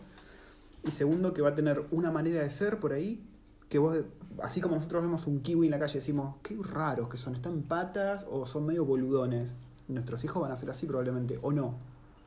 [0.84, 3.22] y segundo que va a tener una manera de ser por ahí,
[3.68, 3.98] que vos,
[4.42, 7.52] así como nosotros vemos un kiwi en la calle, decimos, qué raros que son, están
[7.52, 9.54] en patas o son medio boludones.
[9.86, 11.74] Nuestros hijos van a ser así probablemente, o no.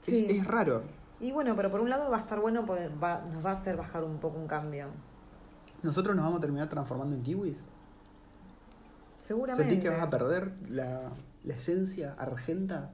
[0.02, 0.28] Es- Sí.
[0.30, 0.84] es raro.
[1.20, 3.54] Y bueno, pero por un lado va a estar bueno porque va- nos va a
[3.54, 4.90] hacer bajar un poco un cambio.
[5.84, 7.60] ¿Nosotros nos vamos a terminar transformando en kiwis?
[9.18, 9.64] Seguramente.
[9.70, 11.12] ¿Sentís que vas a perder la,
[11.44, 12.92] la esencia argenta?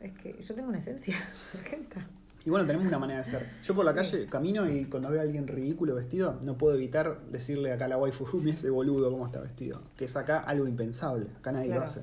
[0.00, 1.16] Es que yo tengo una esencia
[1.54, 2.06] argenta.
[2.44, 3.50] Y bueno, tenemos una manera de ser.
[3.64, 3.96] Yo por la Sí.
[3.98, 7.88] calle camino y cuando veo a alguien ridículo vestido, no puedo evitar decirle acá a
[7.88, 9.82] la waifu, "Uy, ese boludo cómo está vestido.
[9.96, 11.26] Que es acá algo impensable.
[11.38, 12.02] Acá nadie lo hace.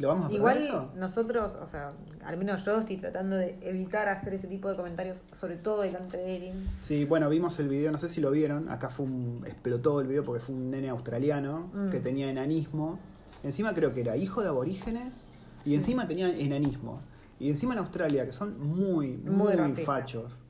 [0.00, 0.90] ¿Lo vamos a perder Igual eso?
[0.96, 1.90] nosotros, o sea,
[2.24, 6.16] al menos yo estoy tratando de evitar hacer ese tipo de comentarios, sobre todo delante
[6.16, 6.68] de Erin.
[6.80, 8.68] Sí, bueno, vimos el video, no sé si lo vieron.
[8.70, 11.90] Acá fue un, explotó el video porque fue un nene australiano Mm.
[11.90, 12.98] que tenía enanismo.
[13.42, 15.24] Encima creo que era hijo de aborígenes
[15.64, 15.74] y Sí.
[15.74, 17.00] encima tenía enanismo.
[17.38, 20.40] Y encima en Australia, que son muy, muy, Muy fachos.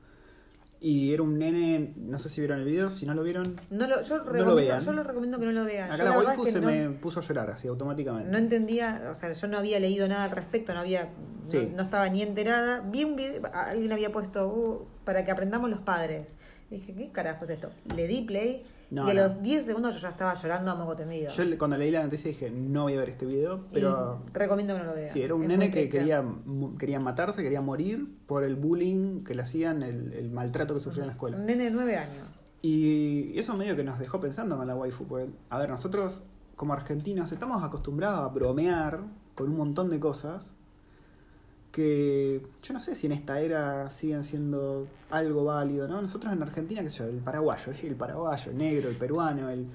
[0.83, 3.61] Y era un nene, no sé si vieron el video, si no lo vieron.
[3.71, 4.81] No lo, yo, recomiendo, vean.
[4.81, 5.89] yo lo recomiendo que no lo vean.
[5.93, 8.31] Acá Yo la, waifu es que se no, me puso a llorar así automáticamente.
[8.31, 11.05] no entendía, o sea, yo no había leído nada al respecto, no había,
[11.45, 11.71] no- Sí.
[11.77, 12.81] no, estaba ni enterada.
[12.81, 16.33] Vi un video, alguien había puesto "Uh, para que aprendamos los padres.
[16.71, 17.71] Dije, ¿qué carajo es esto?
[17.95, 19.23] Le di play No, y a no.
[19.29, 21.31] los 10 segundos yo ya estaba llorando a moco tendido.
[21.33, 24.75] Yo cuando leí la noticia dije, no voy a ver este video, pero Y recomiendo
[24.75, 25.09] que no lo vean.
[25.09, 26.25] Sí, era un Es nene que quería,
[26.79, 31.05] quería matarse, quería morir por el bullying que le hacían, el, el maltrato que sufrió
[31.05, 31.37] en la escuela.
[31.37, 32.45] Un nene de 9 años.
[32.63, 36.23] Y eso medio que nos dejó pensando con la waifu, porque, a ver, nosotros
[36.57, 39.01] como argentinos estamos acostumbrados a bromear
[39.35, 40.55] con un montón de cosas
[41.73, 46.03] que yo no sé si en esta era siguen siendo algo válido, ¿no?
[46.03, 49.67] Nosotros en Argentina, qué sé yo, el paraguayo, el paraguayo, el negro, el peruano, el...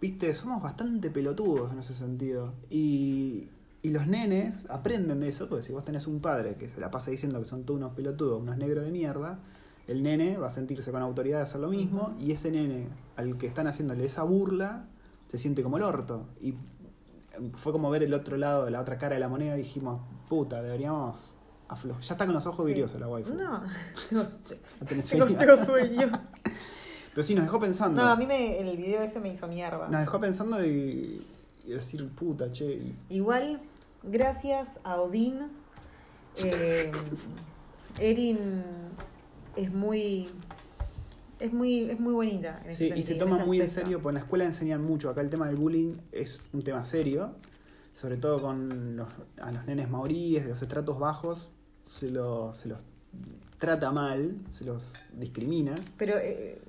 [0.00, 2.52] Viste, somos bastante pelotudos en ese sentido.
[2.68, 3.48] Y,
[3.82, 6.90] y los nenes aprenden de eso, porque si vos tenés un padre que se la
[6.90, 9.38] pasa diciendo que son todos unos pelotudos, unos negros de mierda,
[9.86, 13.38] el nene va a sentirse con autoridad de hacer lo mismo, y ese nene al
[13.38, 14.86] que están haciéndole esa burla
[15.28, 16.26] se siente como el orto.
[16.40, 16.54] Y
[17.56, 21.33] fue como ver el otro lado, la otra cara de la moneda, dijimos, puta, deberíamos
[21.68, 22.02] aflojar.
[22.02, 22.72] Ya está con los ojos Sí.
[22.72, 23.34] vidriosos la waifu.
[23.34, 23.62] No,
[24.10, 24.24] No
[24.86, 25.26] tengo, sueño.
[25.36, 26.12] tengo sueño.
[27.14, 28.02] Pero sí, nos dejó pensando.
[28.02, 29.88] No, a mí me, el video ese me hizo mierda.
[29.88, 31.22] Nos dejó pensando y,
[31.64, 32.80] y decir, puta, che.
[33.08, 33.60] Igual,
[34.02, 35.48] gracias a Odín,
[36.36, 36.90] eh,
[38.00, 38.62] Erin
[39.56, 40.28] es muy.
[41.40, 42.60] Es muy, es muy bonita.
[42.64, 45.10] En ese Sí, y se toma muy en serio, porque en la escuela enseñan mucho.
[45.10, 47.34] Acá el tema del bullying es un tema serio,
[47.94, 49.08] sobre todo con los,
[49.40, 51.48] a los nenes maoríes de los estratos bajos,
[51.84, 52.84] se, los se los
[53.58, 55.74] trata mal, se los discrimina.
[55.96, 56.60] Pero eh,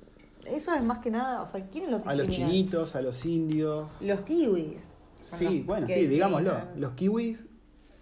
[0.46, 1.42] eso es más que nada.
[1.42, 2.52] O sea, ¿quiénes los A los discriminan?
[2.52, 3.90] chinitos, a los indios.
[4.00, 4.82] Los kiwis.
[5.20, 6.50] Sí, los bueno, sí, digámoslo.
[6.52, 6.80] discriminan.
[6.80, 7.46] Los kiwis,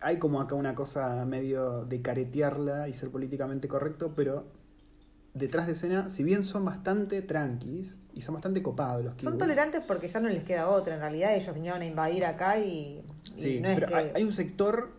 [0.01, 4.45] hay como acá una cosa medio de caretearla y ser políticamente correcto, pero
[5.33, 9.25] detrás de escena, si bien son bastante tranquis y son bastante copados los kiwis.
[9.31, 10.95] Son tolerantes porque ya no les queda otra.
[10.95, 13.03] En realidad, ellos vinieron a invadir acá y.
[13.37, 14.91] y Sí, no pero que- hay, un sector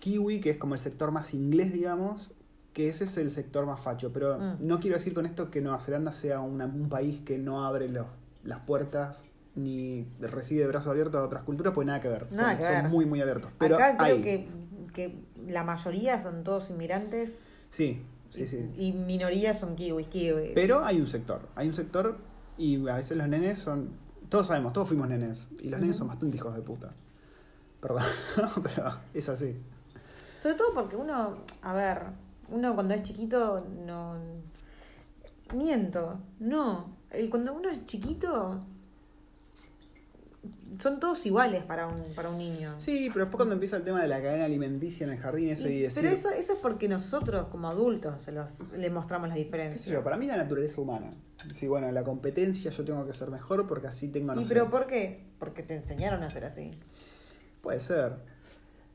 [0.00, 2.30] kiwi que es como el sector más inglés, digamos,
[2.72, 4.12] que ese es el sector más facho.
[4.12, 4.56] Pero Mm.
[4.66, 7.88] no quiero decir con esto que Nueva Zelanda sea una- un país que no abre
[7.88, 9.24] las puertas
[9.56, 12.30] ni recibe de brazos abiertos a otras culturas, pues nada que ver.
[12.30, 12.88] Nada son, que son ver.
[12.90, 13.50] muy, muy abiertos.
[13.58, 14.20] Pero acá creo hay.
[14.20, 14.48] que,
[14.92, 18.70] que la mayoría son todos inmigrantes Sí, sí, y, sí.
[18.76, 20.50] y minorías son kiwis, kiwis.
[20.54, 22.18] Pero hay un sector, hay un sector
[22.56, 23.90] y a veces los nenes son,
[24.28, 26.94] todos sabemos, todos fuimos nenes y los nenes son bastante hijos de puta.
[27.80, 28.04] Perdón,
[28.62, 29.56] pero es así.
[30.42, 32.02] Sobre todo porque uno, a ver,
[32.48, 34.16] uno cuando es chiquito no...
[35.54, 36.96] Miento, no.
[37.30, 38.62] Cuando uno es chiquito
[40.78, 42.74] son todos iguales para un, para un niño.
[42.78, 45.68] Sí, pero después cuando empieza el tema de la cadena alimenticia en el jardín, eso
[45.68, 49.28] y, Y- decir, pero eso, eso es porque nosotros como adultos se los, le mostramos
[49.28, 49.82] las qué diferencias.
[49.84, 51.12] sé yo, para mí la naturaleza humana.
[51.54, 54.48] Sí, bueno, la competencia yo tengo que ser mejor porque así tengo no ¿Y sé,
[54.50, 55.24] pero por qué?
[55.38, 56.78] Porque te enseñaron a ser así.
[57.62, 58.16] Puede ser.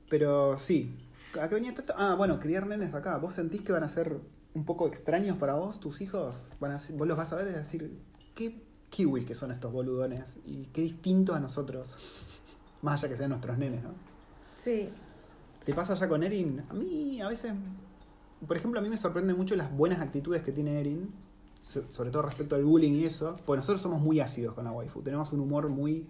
[0.10, 0.96] Pero sí.
[1.42, 1.94] ¿A qué venía todo esto?
[1.98, 3.18] Ah, bueno, criar nenes acá.
[3.18, 4.20] ¿Vos sentís que van a ser
[4.54, 6.48] un poco extraños para vos, tus hijos?
[6.60, 8.00] Van a vos los vas a ver y decir,
[8.36, 10.36] ¿qué kiwis que son estos boludones?
[10.46, 11.98] Y qué distinto a nosotros.
[12.82, 13.90] Más allá que sean nuestros nenes, ¿no?
[14.56, 14.90] Sí.
[15.66, 16.64] ¿Te pasa ya con Erin?
[16.70, 17.54] A mí, a veces.
[18.46, 21.14] Por ejemplo, a mí me sorprenden mucho las buenas actitudes que tiene Erin.
[21.62, 23.38] so- Sobre todo respecto al bullying y eso.
[23.46, 25.02] Porque nosotros somos muy ácidos con la waifu.
[25.02, 26.06] Tenemos un humor muy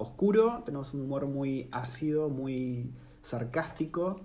[0.00, 4.20] oscuro, tenemos un humor muy ácido, muy sarcástico.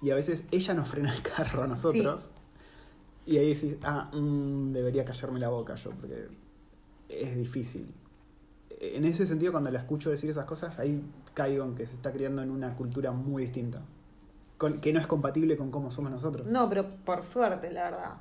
[0.00, 2.32] Y a veces ella nos frena el carro a nosotros.
[3.26, 6.28] Y ahí decís, ah, mm, debería callarme la boca yo, porque
[7.08, 7.92] es difícil.
[8.80, 11.02] En ese sentido, cuando la escucho decir esas cosas, ahí
[11.34, 13.82] caigo en que se está criando en una cultura muy distinta.
[14.56, 16.46] Con- que no es compatible con cómo somos nosotros.
[16.46, 18.14] No, pero por suerte, la verdad.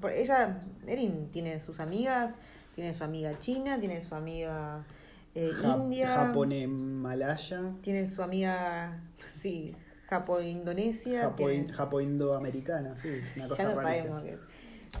[0.00, 2.36] Por- ella, Erin, tiene sus amigas,
[2.74, 4.84] tiene su amiga china, tiene su amiga
[5.34, 9.74] eh, Ja- india, Japonés, malaya, tiene su amiga, sí,
[10.08, 11.22] japo-indonesia.
[11.22, 14.40] japo, tiene- japo-indo-americana, sí, una cosa ya no sabemos qué es.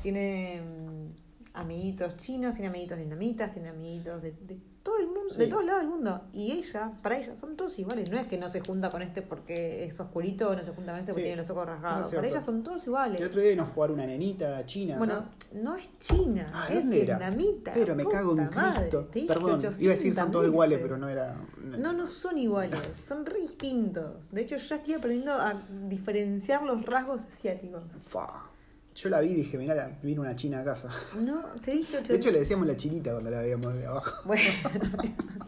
[0.02, 1.06] Tiene mm,
[1.54, 5.82] amiguitos chinos, tiene amiguitos vietnamitas, tiene amiguitos de, de todo el mundo, de todos lados
[5.82, 6.22] del mundo.
[6.32, 8.10] Y ella, para ella, son todos iguales.
[8.10, 11.00] No es que no se junta con este porque es oscurito, no se junta con
[11.00, 12.14] este porque Sí, tiene los ojos rasgados.
[12.14, 13.20] para ella son todos iguales.
[13.20, 14.96] El otro día a jugar una nenita china.
[14.98, 17.18] Bueno, no es china, Ah, es ¿dónde era?
[17.18, 17.72] vietnamita.
[17.74, 19.34] Pero me cago en madre, Cristo.
[19.34, 21.36] Perdón, iba a decir son 800 todos iguales, pero no era.
[21.78, 24.30] No, no son iguales, son re distintos.
[24.30, 27.82] De hecho, ya estoy aprendiendo a diferenciar los rasgos asiáticos.
[28.08, 28.49] Fa.
[28.94, 30.88] Yo la vi y dije, mirá, la- vino una china a casa.
[31.20, 34.22] No, te dije 800 De hecho, le decíamos la chinita cuando la veíamos de abajo.
[34.26, 34.42] Bueno,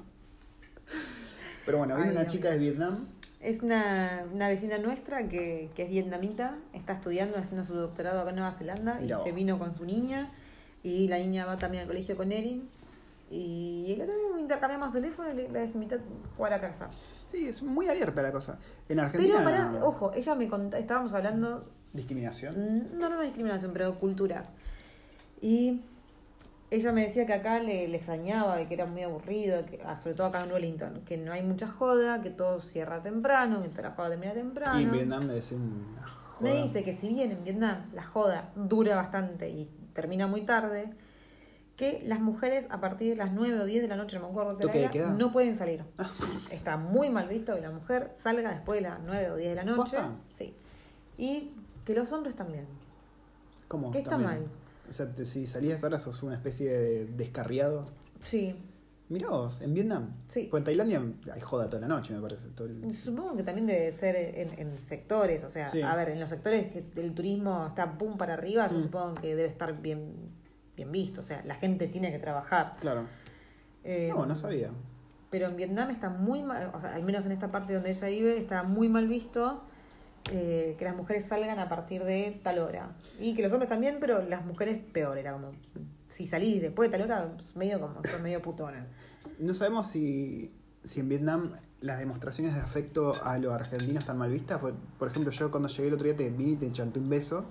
[1.65, 3.07] Pero bueno, vino Ay, una chica de Vietnam.
[3.41, 8.31] es una, una vecina nuestra que, que es vietnamita, está estudiando, haciendo su doctorado acá
[8.31, 9.23] en Nueva Zelanda Mirá y vos.
[9.25, 10.31] se vino con su niña
[10.83, 12.69] y la niña va también al colegio con Erin.
[13.31, 15.99] Y el otro día intercambiamos teléfono y le, la invité a
[16.37, 16.91] jugar a casa.
[17.31, 18.59] Sí, es muy abierta la cosa.
[18.89, 19.37] En Argentina.
[19.39, 21.61] Pero pará, ojo, ella me contó, estábamos hablando
[21.93, 22.99] Discriminación.
[22.99, 24.55] No, no, no discriminación, pero culturas.
[25.41, 25.81] Y
[26.71, 30.15] ella me decía que acá le, le extrañaba que era muy aburrido, que, ah, sobre
[30.15, 33.91] todo acá en Wellington, que no hay mucha joda, que todo cierra temprano, que la
[33.91, 34.81] joda termina temprano.
[34.81, 36.41] Y en Vietnam debe ser una joda.
[36.41, 40.95] Me dice que si bien en Vietnam la joda dura bastante y termina muy tarde,
[41.77, 44.31] que las mujeres a partir de las 9 o 10 de la noche, no me
[44.31, 45.85] acuerdo qué no pueden salir.
[46.51, 49.55] Está muy mal visto que la mujer salga después de las 9 o 10 de
[49.57, 49.97] la noche.
[49.97, 50.11] ¿Posta?
[50.31, 50.55] Sí.
[51.19, 51.51] Y
[51.85, 52.67] que los hombres también.
[53.69, 53.91] ¿Cómo?
[53.91, 54.47] ¿Qué está mal?
[54.89, 57.87] O sea, te- si salías ahora sos una especie de descarriado.
[58.21, 58.57] Sí.
[59.09, 60.15] Mirá vos, en Vietnam.
[60.29, 60.49] Sí.
[60.51, 61.03] Pues en Tailandia
[61.35, 62.49] hay joda toda la noche, me parece.
[62.51, 65.83] todo el- Supongo que también debe ser en, en sectores, o sea, Sí.
[65.83, 68.83] a ver, en los sectores que el turismo está pum para arriba, yo Mm.
[68.85, 70.15] supongo que debe estar bien,
[70.77, 72.73] bien visto, o sea, la gente tiene que trabajar.
[72.81, 73.05] Claro.
[73.85, 74.71] Eh, No, no sabía.
[75.31, 78.07] Pero en Vietnam está muy mal, o sea, al menos en esta parte donde ella
[78.09, 79.63] vive, está muy mal visto
[80.31, 82.93] eh, que las mujeres salgan a partir de tal hora.
[83.21, 85.53] Y que los hombres también, pero las mujeres peor, era como,
[86.07, 88.87] si salís después de tal hora, pues, medio como, son medio putonas.
[89.39, 90.53] No sabemos si,
[90.85, 94.61] si en Vietnam las demostraciones de afecto a los argentinos están mal vistas.
[94.61, 97.09] Por, por ejemplo, yo cuando llegué el otro día te vine y te chanté un
[97.09, 97.45] beso.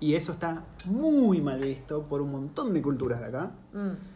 [0.00, 3.52] Y eso está muy mal visto por un montón de culturas de acá.
[3.72, 4.11] Mm.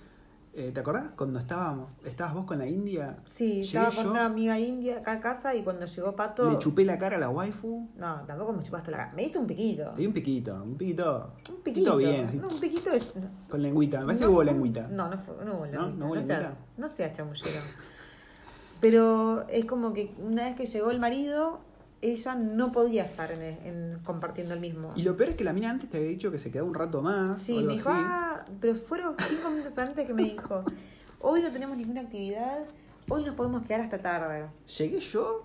[0.59, 3.19] Eh, ¿Te acordás cuando estábamos, estabas vos con la India?
[3.27, 6.51] Sí, Llegué estaba con yo, una amiga india acá a casa y cuando llegó Pato.
[6.51, 7.91] Le chupé la cara a la waifu.
[7.95, 9.13] No, tampoco me chupaste la cara.
[9.15, 9.93] Me diste un piquito.
[9.93, 11.33] Le di un piquito, un piquito.
[11.51, 11.97] Un piquito.
[11.99, 13.13] bien, así, No, un piquito es.
[13.51, 14.01] con lengüita.
[14.01, 14.89] Me parece no que hubo lengüita.
[14.89, 15.89] No, no, fue, no hubo ¿No?
[15.89, 16.07] lengüita.
[16.07, 16.59] ¿No seas, lengüita?
[16.79, 17.61] no seas chamullero.
[18.81, 21.61] Pero es como que una vez que llegó el marido,
[22.13, 24.93] ella no podía estar en, en- compartiendo el mismo.
[24.97, 26.75] Y lo peor es que la mina antes te había dicho que se quedaba un
[26.75, 27.39] rato más.
[27.39, 28.01] Sí, me dijo, así.
[28.03, 30.65] ah, pero fueron cinco minutos antes que me dijo,
[31.21, 32.65] hoy no tenemos ninguna actividad,
[33.09, 34.47] hoy nos podemos quedar hasta tarde.
[34.79, 35.45] Llegué yo.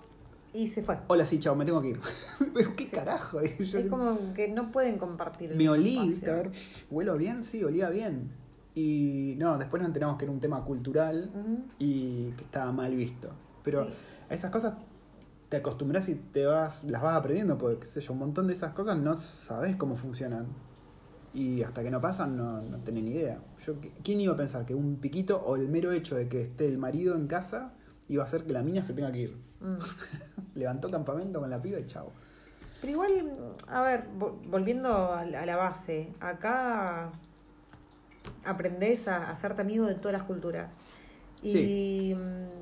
[0.54, 0.98] Y se fue.
[1.08, 2.00] Hola, sí, chao, me tengo que ir.
[2.54, 2.94] Pero qué Sí.
[2.96, 3.40] carajo.
[3.42, 3.78] yo.
[3.78, 5.96] Es como que no pueden compartir Me olí.
[6.26, 6.52] A ver,
[6.90, 7.42] ¿huelo bien?
[7.42, 8.30] Sí, olía bien.
[8.74, 11.30] Y no, después nos enteramos que era un tema cultural
[11.78, 13.30] y que estaba mal visto.
[13.62, 13.92] Pero Sí.
[14.30, 14.74] esas cosas
[15.52, 18.54] te acostumbras y te vas, las vas aprendiendo, porque qué sé yo, un montón de
[18.54, 20.46] esas cosas no sabes cómo funcionan.
[21.34, 23.38] Y hasta que no pasan no, no tenés ni idea.
[23.66, 26.66] Yo, ¿Quién iba a pensar que un piquito o el mero hecho de que esté
[26.66, 27.74] el marido en casa
[28.08, 29.36] iba a hacer que la mina se tenga que ir?
[29.60, 29.76] Mm.
[30.58, 32.12] Levantó campamento con la piba y chao.
[32.80, 33.10] Pero igual,
[33.68, 37.12] a ver, vo- volviendo a la base, acá
[38.46, 40.78] aprendés a hacerte amigo de todas las culturas.
[41.42, 42.61] Y, mm,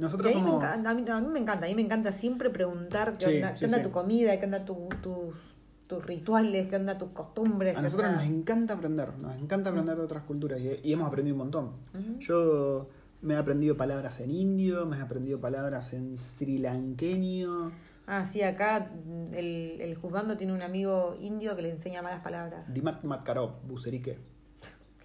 [0.00, 0.56] Nosotros somos...
[0.64, 3.34] encanta, a, mí, a mí me encanta, a mí me encanta siempre preguntar qué Sí,
[3.36, 3.82] onda, qué onda sí.
[3.84, 7.76] tu comida, qué onda tu- tus, tus rituales, qué onda tus costumbres.
[7.76, 11.06] A nosotros onda- nos encanta aprender, nos encanta aprender de otras culturas y, y hemos
[11.06, 11.72] aprendido un montón.
[12.18, 12.88] Yo
[13.22, 17.70] me he aprendido palabras en indio, me he aprendido palabras en srilanqueño,
[18.06, 18.90] Ah, sí, acá
[19.32, 22.72] el, el juzgando tiene un amigo indio que le enseña malas palabras.
[22.74, 24.18] dimat matkaro, buserique.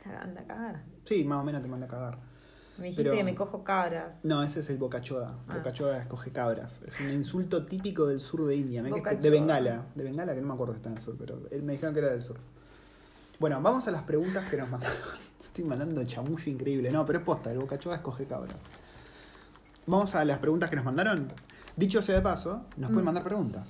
[0.05, 0.83] Anda a cagar.
[1.03, 2.17] Sí, más o menos te manda a cagar.
[2.77, 4.19] Me dijiste Pero- que me cojo cabras.
[4.23, 5.33] No, ese es el bocachoda.
[5.47, 5.55] Ah.
[5.57, 6.81] Bocachoda escoge cabras.
[6.85, 8.83] Es un insulto típico del sur de India.
[8.83, 9.21] Bocachoda.
[9.21, 9.85] De Bengala.
[9.95, 11.99] De Bengala, que no me acuerdo si está en el sur, pero me dijeron que
[12.01, 12.37] era del sur.
[13.39, 14.97] Bueno, vamos a las preguntas que nos mandaron.
[15.43, 16.91] Estoy mandando chamullo increíble.
[16.91, 18.61] No, pero es posta, el bocachoda escoge cabras.
[19.87, 21.31] Vamos a las preguntas que nos mandaron.
[21.77, 23.05] Dicho sea de paso, nos pueden Mm.
[23.05, 23.67] mandar preguntas.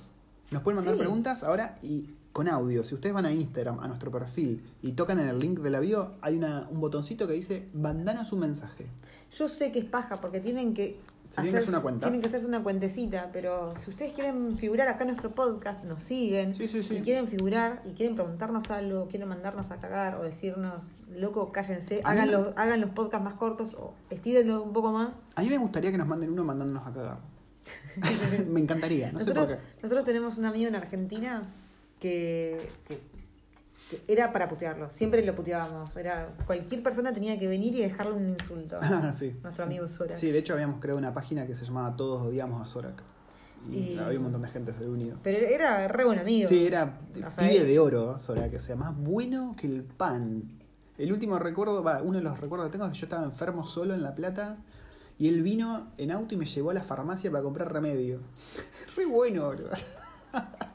[0.50, 1.00] Nos pueden mandar Sí.
[1.00, 2.84] preguntas ahora y con audio.
[2.84, 5.80] Si ustedes van a Instagram, a nuestro perfil, y tocan en el link de la
[5.80, 8.86] bio, hay una, un botoncito que dice mandanos un mensaje.
[9.32, 12.06] Yo sé que es paja porque tienen que Se tienen que hacer una cuenta.
[12.06, 16.02] tienen que hacerse una cuentecita, pero si ustedes quieren figurar acá en nuestro podcast, nos
[16.02, 16.96] siguen Sí, sí, sí.
[16.96, 22.02] y quieren figurar y quieren preguntarnos algo, quieren mandarnos a cagar o decirnos, loco, cállense,
[22.04, 25.12] A hagan me- los, hagan los podcasts más cortos o estírenlo un poco más.
[25.36, 27.18] A mí me gustaría que nos manden uno mandándonos a cagar.
[28.46, 29.70] me encantaría, no nosotros, sé por qué.
[29.82, 31.42] nosotros tenemos un amigo en Argentina
[32.00, 33.00] que, que-
[33.90, 38.14] que era para putearlo, siempre lo puteábamos, era cualquier persona tenía que venir y dejarle
[38.14, 38.78] un insulto.
[38.82, 39.32] Ah, sí.
[39.42, 40.14] Nuestro amigo Sora.
[40.16, 43.00] Sí, de hecho habíamos creado una página que se llamaba Todos odiamos a Zorak.
[43.70, 45.18] Y, Y- había un montón de gente se había unido.
[45.22, 46.48] Pero era re buen amigo.
[46.48, 50.42] Sí, era O sea, pibe de oro, Zorak, o sea, más bueno que el pan.
[50.98, 53.66] El último recuerdo, va, uno de los recuerdos que tengo es que yo estaba enfermo
[53.68, 54.56] solo en La Plata
[55.18, 58.18] y él vino en auto y me llevó a la farmacia para comprar remedio.
[58.96, 59.70] Re bueno, boludo.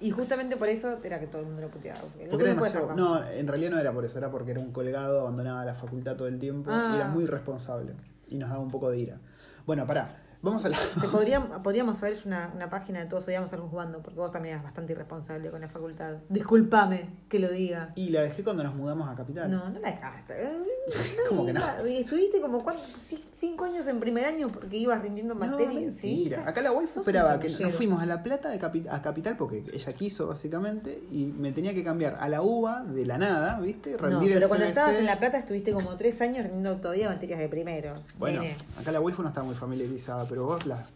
[0.00, 2.00] Y justamente por eso era que todo el mundo lo puteaba.
[2.00, 4.72] Porque, Porque no demasiado- No, en realidad no era por eso, era porque era un
[4.72, 6.90] colgado, abandonaba la facultad todo el tiempo Ah.
[6.92, 7.92] y era muy responsable.
[8.28, 9.18] Y nos daba un poco de ira.
[9.64, 10.78] Bueno, pará, vamos a la.
[11.00, 14.54] Te podríamos, podríamos haber una, una página de todos odiamos algo jugando, porque vos también
[14.54, 16.14] eras bastante irresponsable con la facultad.
[16.28, 17.92] Disculpame que lo diga.
[17.96, 19.50] Y la dejé cuando nos mudamos a Capital.
[19.50, 20.34] No, no la dejaste.
[21.28, 21.60] ¿Cómo que no?
[21.86, 25.94] Estuviste como Ci- cinco años en primer año porque ibas rindiendo No, materias.
[25.94, 26.06] ¿sí?
[26.14, 26.48] mentira.
[26.48, 29.64] Acá la un esperaba que nos fuimos a La Plata de capi- a Capital porque
[29.72, 33.92] ella quiso básicamente y me tenía que cambiar a la UBA de la nada, ¿viste?
[33.92, 37.08] No, Rendir el pero cuando estabas en La Plata estuviste como tres años rindiendo todavía
[37.08, 38.02] materias de primero.
[38.18, 38.42] Bueno,
[38.80, 40.86] acá la waifu no estaba muy familiarizada, pero vos las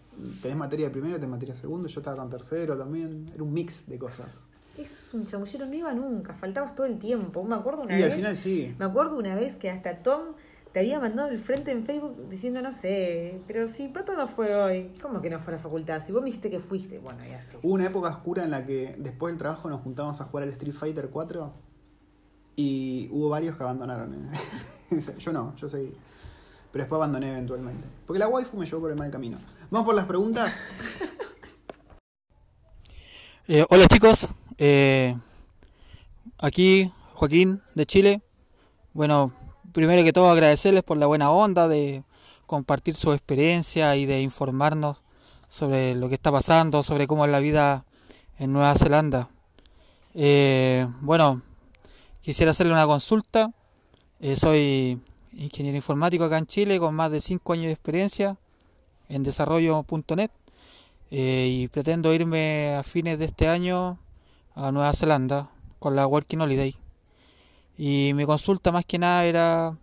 [0.42, 3.30] tenés materia de primero, tenés materia de segundo, yo estaba con tercero también.
[3.34, 4.46] Era un mix de cosas.
[4.78, 7.42] Es un chamullero, no iba nunca, faltabas todo el tiempo.
[7.44, 8.12] Me acuerdo una y vez.
[8.12, 8.74] al final sí.
[8.78, 10.34] Me acuerdo una vez que hasta Tom
[10.72, 14.54] te había mandado el frente en Facebook diciendo, no sé, pero si Pato no fue
[14.54, 16.02] hoy, ¿cómo que no fue a la facultad?
[16.02, 17.58] Si vos me dijiste que fuiste, bueno, ya sé.
[17.62, 20.50] Hubo una época oscura en la que después del trabajo nos juntábamos a jugar al
[20.50, 21.52] Street Fighter 4
[22.56, 24.16] y hubo varios que abandonaron.
[25.18, 25.92] yo no, yo seguí.
[26.72, 27.87] Pero después abandoné eventualmente.
[28.06, 29.38] Porque la waifu me llevó por el mal camino.
[29.70, 30.54] Vamos por las preguntas.
[33.52, 34.28] Eh, hola chicos,
[34.59, 35.16] eh,
[36.38, 38.23] aquí Joaquín de Chile.
[38.92, 39.33] Bueno,
[39.73, 42.04] primero que todo agradecerles por la buena onda de
[42.46, 45.02] compartir su experiencia y de informarnos
[45.48, 47.85] sobre lo que está pasando, sobre cómo es la vida
[48.38, 49.31] en Nueva Zelanda.
[50.14, 51.42] Eh, bueno,
[52.21, 53.52] quisiera hacerle una consulta.
[54.37, 55.00] Soy
[55.33, 58.37] ingeniero informático acá en Chile con más de 5 años de experiencia
[59.08, 60.31] en desarrollo.net
[61.10, 63.98] eh, y pretendo irme a fines de este año
[64.54, 66.76] a Nueva Zelanda con la Working Holiday.
[67.76, 69.76] Y mi consulta más que nada era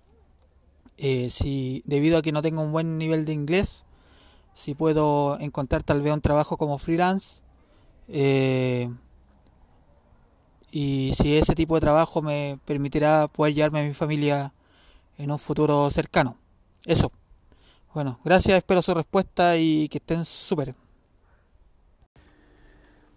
[0.97, 3.85] eh, si debido a que no tengo un buen nivel de inglés,
[4.53, 7.41] si puedo encontrar tal vez un trabajo como freelance
[8.07, 8.89] eh,
[10.71, 14.53] y si ese tipo de trabajo me permitirá poder llevarme a mi familia
[15.17, 16.37] en un futuro cercano.
[16.85, 17.11] Eso.
[17.93, 20.75] Bueno, gracias, espero su respuesta y que estén súper.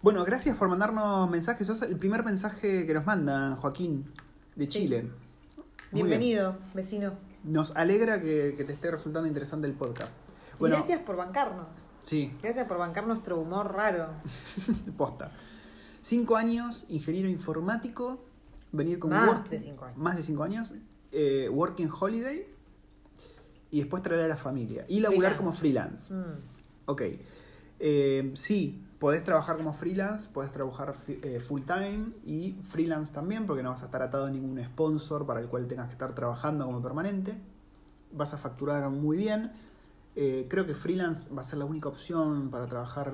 [0.01, 1.67] Bueno, gracias por mandarnos mensajes.
[1.67, 4.11] Sos el primer mensaje que nos mandan, Joaquín,
[4.55, 4.71] de Sí.
[4.81, 5.03] Chile.
[5.03, 6.07] Muy bien.
[6.07, 7.13] Bienvenido, vecino.
[7.43, 10.19] Nos alegra que, que te esté resultando interesante el podcast.
[10.59, 11.67] Y gracias por bancarnos.
[12.03, 14.09] sí, Gracias por bancar nuestro humor raro.
[14.97, 15.31] posta.
[16.01, 18.23] Cinco años, ingeniero informático,
[18.71, 19.97] venir con Más de cinco años.
[19.97, 20.73] Más de cinco años,
[21.11, 22.45] eh, working holiday
[23.71, 24.85] y después traer a la familia.
[24.87, 25.37] Y laburar Freelance.
[25.37, 26.13] como freelance.
[26.13, 26.39] Mm.
[26.85, 27.01] Ok.
[27.79, 33.63] Eh, sí, podés trabajar como freelance, podés trabajar eh, full time y freelance también, porque
[33.63, 36.65] no vas a estar atado a ningún sponsor para el cual tengas que estar trabajando
[36.65, 37.33] como permanente.
[38.11, 39.49] Vas a facturar muy bien.
[40.15, 43.13] Eh, creo que freelance va a ser la única opción para trabajar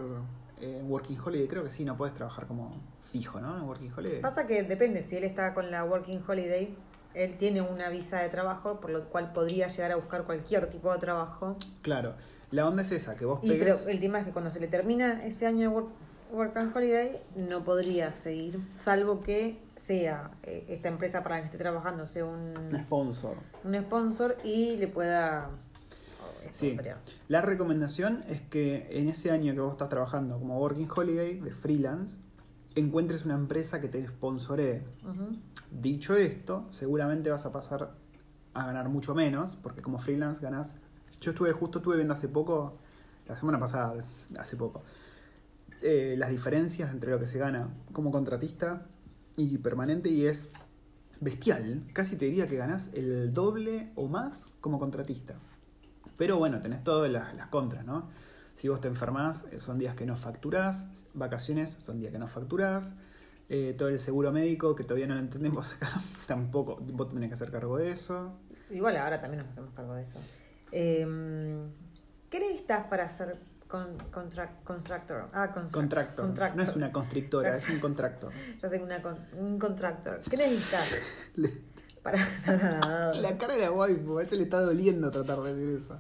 [0.60, 1.48] en Working Holiday.
[1.48, 2.82] Creo que sí, no puedes trabajar como
[3.12, 3.56] fijo, ¿no?
[3.58, 4.22] En Working Holiday.
[4.22, 6.76] Pasa que depende, si él está con la Working Holiday,
[7.24, 10.92] él tiene una visa de trabajo, por lo cual podría llegar a buscar cualquier tipo
[10.94, 11.54] de trabajo.
[11.82, 12.16] Claro.
[12.52, 13.88] La onda es esa, que vos Y pero pegues...
[13.88, 15.88] el tema es que cuando se le termina ese año de work,
[16.32, 21.46] work and Holiday, no podría seguir, salvo que sea eh, esta empresa para la que
[21.48, 23.36] esté trabajando, sea un, Un sponsor.
[23.66, 25.50] un sponsor y le pueda...
[26.22, 26.78] oh, Sí.
[27.28, 31.52] La recomendación es que en ese año que vos estás trabajando como Working Holiday de
[31.52, 32.22] freelance,
[32.80, 34.84] encuentres una empresa que te sponsoree.
[35.72, 37.96] Dicho esto, seguramente vas a pasar
[38.54, 40.76] a ganar mucho menos, porque como freelance ganas.
[41.22, 42.78] Yo estuve, justo estuve viendo hace poco,
[43.28, 44.06] la semana pasada,
[44.38, 44.84] hace poco,
[45.82, 48.86] eh, las diferencias entre lo que se gana como contratista
[49.36, 50.50] y permanente, y es
[51.20, 51.84] bestial.
[51.94, 55.36] Casi te diría que ganas el doble o más como contratista.
[56.18, 58.10] Pero bueno, tenés todas las, las contras, ¿no?
[58.58, 62.28] Si vos te enfermás, eh, son días que no facturás, vacaciones son días que no
[62.28, 62.92] facturás,
[63.50, 65.90] eh, todo el seguro médico, que todavía no lo entendemos acá,
[66.26, 68.34] tampoco vos tenés que hacer cargo de eso.
[68.72, 70.18] Igual ahora también nos hacemos cargo de eso.
[70.72, 71.06] Eh,
[72.32, 73.38] ¿Qué necesitas para ser
[73.68, 75.30] con, constructor?
[75.34, 76.26] Ah, construct- Contractor.
[76.26, 76.58] contractor.
[76.58, 78.34] No es una constrictora, Ya es un contractor.
[78.60, 79.00] Ya sé, una
[79.38, 80.22] un contractor.
[80.28, 80.90] ¿Qué necesitas
[82.02, 83.14] para...
[83.14, 86.00] La cara de la waifu, a este le está doliendo tratar de decir eso.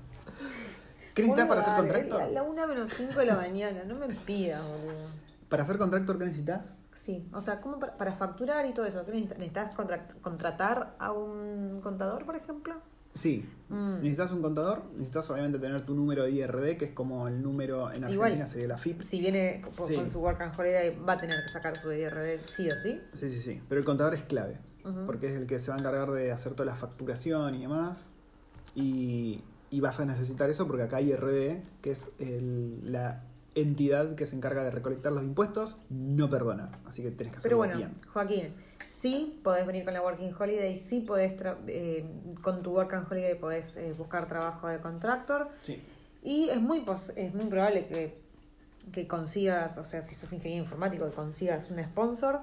[1.17, 2.31] ¿Qué necesitas para ser contractor?
[2.31, 5.07] La 1 menos 5 de la mañana, no me pidas, boludo.
[5.49, 6.63] Para ser contractor, ¿qué necesitas?
[6.93, 9.03] Sí, o sea, ¿cómo para, para facturar y todo eso?
[9.03, 9.39] ¿Qué necesitas?
[9.39, 12.75] ¿Necesitas contra- contratar a un contador, por ejemplo?
[13.13, 13.49] Sí.
[13.69, 13.95] Mm.
[13.95, 17.81] Necesitas un contador, necesitas obviamente tener tu número de IRD, que es como el número
[17.91, 18.47] en Argentina Igual.
[18.47, 19.01] sería la FIP.
[19.01, 19.95] Si viene Sí.
[19.95, 23.01] con su Work and Holiday, va a tener que sacar su IRD sí o sí.
[23.13, 23.61] Sí, sí, sí.
[23.67, 24.59] Pero el contador es clave.
[25.05, 28.09] Porque es el que se va a encargar de hacer toda la facturación y demás.
[28.73, 33.23] Y, y vas a necesitar eso porque acá hay IRD, que es el- la
[33.55, 36.71] entidad que se encarga de recolectar los impuestos, no perdona.
[36.85, 37.91] Así que tenés que Pero hacerlo bueno, bien.
[38.13, 38.53] Joaquín,
[38.85, 42.05] sí podés venir con la Working Holiday, sí podés, tra- eh,
[42.41, 45.49] con tu Work and Holiday podés eh, buscar trabajo de contractor.
[45.61, 45.81] Sí.
[46.23, 48.19] Y es muy, pos- es muy probable que,
[48.91, 52.41] que consigas, o sea, si sos ingeniero informático, que consigas un sponsor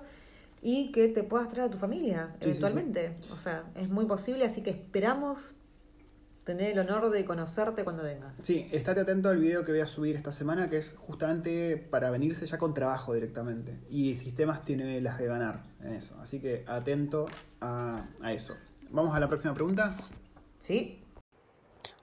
[0.62, 3.14] y que te puedas traer a tu familia Sí, sí, eventualmente.
[3.32, 5.54] O sea, es muy posible, así que esperamos
[6.44, 8.34] tener el honor de conocerte cuando vengas.
[8.42, 12.10] Sí, estate atento al video que voy a subir esta semana, que es justamente para
[12.10, 13.78] venirse ya con trabajo directamente.
[13.90, 16.16] Y Sistemas tiene las de ganar en eso.
[16.20, 17.26] Así que atento
[17.60, 18.54] a, a eso.
[18.90, 19.96] Vamos a la próxima pregunta.
[20.58, 21.02] ¿Sí?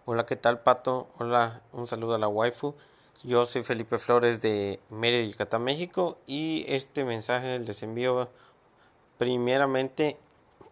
[0.06, 1.10] Hola, ¿qué tal, Pato?
[1.20, 2.76] Hola, un saludo a la waifu.
[3.24, 8.30] Yo soy Felipe Flores de Mérida, Yucatán, México y este mensaje les envío
[9.20, 10.18] primeramente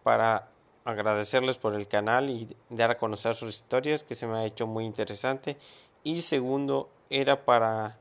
[0.02, 0.49] para
[0.84, 4.66] agradecerles por el canal y dar a conocer sus historias que se me ha hecho
[4.66, 5.56] muy interesante
[6.04, 7.98] y segundo era para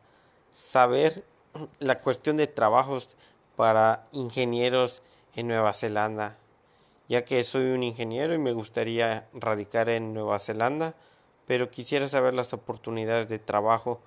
[0.52, 1.24] saber
[1.80, 3.16] la cuestión de trabajos
[3.56, 5.02] para ingenieros
[5.36, 6.38] en Nueva Zelanda
[7.10, 10.94] ya que soy un ingeniero y me gustaría radicar en Nueva Zelanda,
[11.48, 14.00] pero quisiera saber las oportunidades de trabajo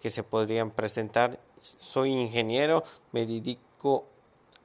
[0.00, 1.38] que se podrían presentar.
[1.60, 4.04] Soy ingeniero, me dedico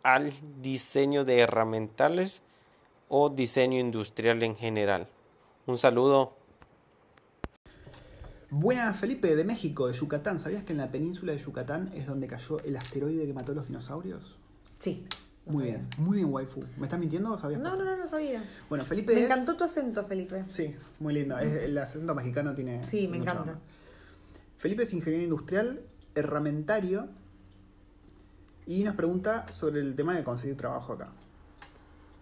[0.01, 0.31] al
[0.61, 2.41] diseño de herramientales
[3.09, 5.07] o diseño industrial en general.
[5.67, 6.33] Un saludo.
[8.49, 10.39] Buena Felipe de México, de Yucatán.
[10.39, 13.55] ¿Sabías que en la península de Yucatán es donde cayó el asteroide que mató a
[13.55, 14.37] los dinosaurios?
[14.79, 15.05] Sí.
[15.47, 16.61] Muy bien, muy bien, waifu.
[16.77, 17.61] ¿Me estás mintiendo o sabías?
[17.61, 18.43] No, no, no, no sabía.
[18.67, 20.43] Bueno, Felipe Me es- encantó tu acento, Felipe.
[20.47, 21.37] Sí, muy lindo.
[21.37, 22.83] Es- el acento mexicano tiene.
[22.83, 23.41] Sí, me encanta.
[23.41, 23.59] onda.
[24.57, 25.81] Felipe es ingeniero industrial,
[26.15, 27.09] herramentario
[28.67, 31.09] Y nos pregunta sobre el tema de conseguir trabajo acá.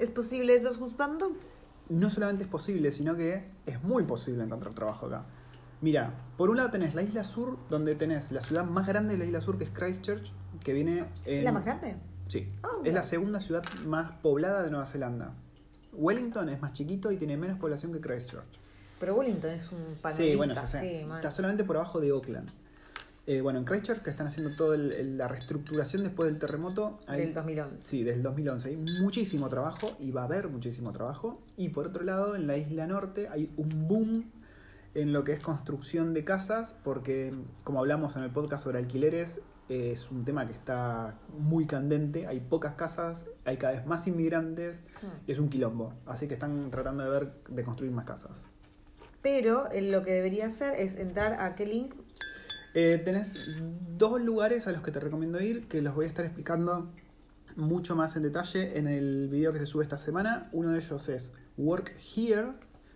[0.04, 1.32] ¿Es posible eso, juzgando?
[1.88, 5.24] No solamente es posible, sino que es muy posible encontrar trabajo acá.
[5.80, 9.20] Mira, por un lado tenés la isla sur, donde tenés la ciudad más grande de
[9.20, 11.45] la isla sur, que es Christchurch, que viene en...
[11.45, 11.95] ¿La más grande?
[12.28, 12.49] Sí.
[12.64, 15.36] Ah, es la segunda ciudad más poblada de Nueva Zelanda.
[15.93, 18.60] Wellington es más chiquito y tiene menos población que Christchurch.
[18.99, 20.16] Pero Wellington es un panelista.
[20.16, 20.80] Sí, bueno, ya sé.
[20.82, 21.08] sí.
[21.16, 22.51] Está solamente por abajo de Auckland.
[23.26, 27.00] Eh, bueno, en Christchurch, que están haciendo toda la reestructuración después del terremoto.
[27.08, 27.78] hay- Del 2011.
[27.80, 28.70] Sí, desde el 2011.
[28.70, 31.42] Hay muchísimo trabajo y va a haber muchísimo trabajo.
[31.56, 34.32] Y por otro lado, en la isla norte hay un boom
[34.94, 39.40] en lo que es construcción de casas, porque como hablamos en el podcast sobre alquileres,
[39.70, 42.28] eh, es un tema que está muy candente.
[42.28, 45.06] Hay pocas casas, hay cada vez más inmigrantes Mm.
[45.28, 45.94] y es un quilombo.
[46.06, 48.44] Así que están tratando de ver de construir más casas.
[49.22, 51.96] Pero eh, lo que debería hacer es entrar a qué link.
[52.74, 53.60] Eh, tenés
[53.98, 56.92] dos lugares a los que te recomiendo ir, que los voy a estar explicando
[57.56, 60.50] mucho más en detalle en el video que se sube esta semana.
[60.54, 62.54] Uno de ellos es Work Here,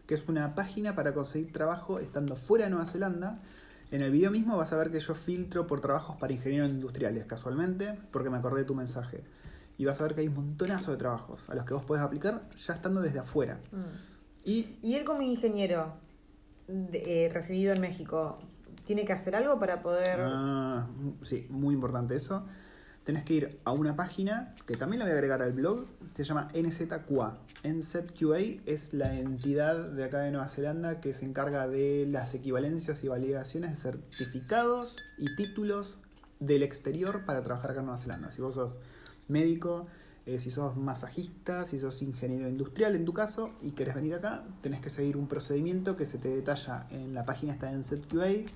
[0.07, 3.39] que es una página para conseguir trabajo estando fuera de Nueva Zelanda.
[3.91, 7.25] En el video mismo vas a ver que yo filtro por trabajos para ingenieros industriales,
[7.25, 9.23] casualmente, porque me acordé de tu mensaje.
[9.77, 12.01] Y vas a ver que hay un montonazo de trabajos a los que vos podés
[12.01, 13.59] aplicar ya estando desde afuera.
[13.71, 13.77] Mm.
[14.43, 15.93] Y Y él como ingeniero
[16.67, 18.39] de- eh, recibido en México,
[18.87, 20.17] ¿tiene que hacer algo para poder...
[20.21, 20.87] Ah,
[21.21, 22.45] sí, muy importante eso.
[23.03, 26.23] Tenés que ir a una página que también la voy a agregar al blog, se
[26.23, 27.37] llama NZQA.
[27.63, 33.03] NZQA es la entidad de acá de Nueva Zelanda que se encarga de las equivalencias
[33.03, 35.99] y validaciones de certificados y títulos
[36.39, 38.31] del exterior para trabajar acá en Nueva Zelanda.
[38.31, 38.77] Si vos sos
[39.27, 39.87] médico,
[40.25, 44.45] eh, si sos masajista, si sos ingeniero industrial en tu caso y querés venir acá,
[44.61, 48.51] tenés que seguir un procedimiento que se te detalla en la página esta de NZQA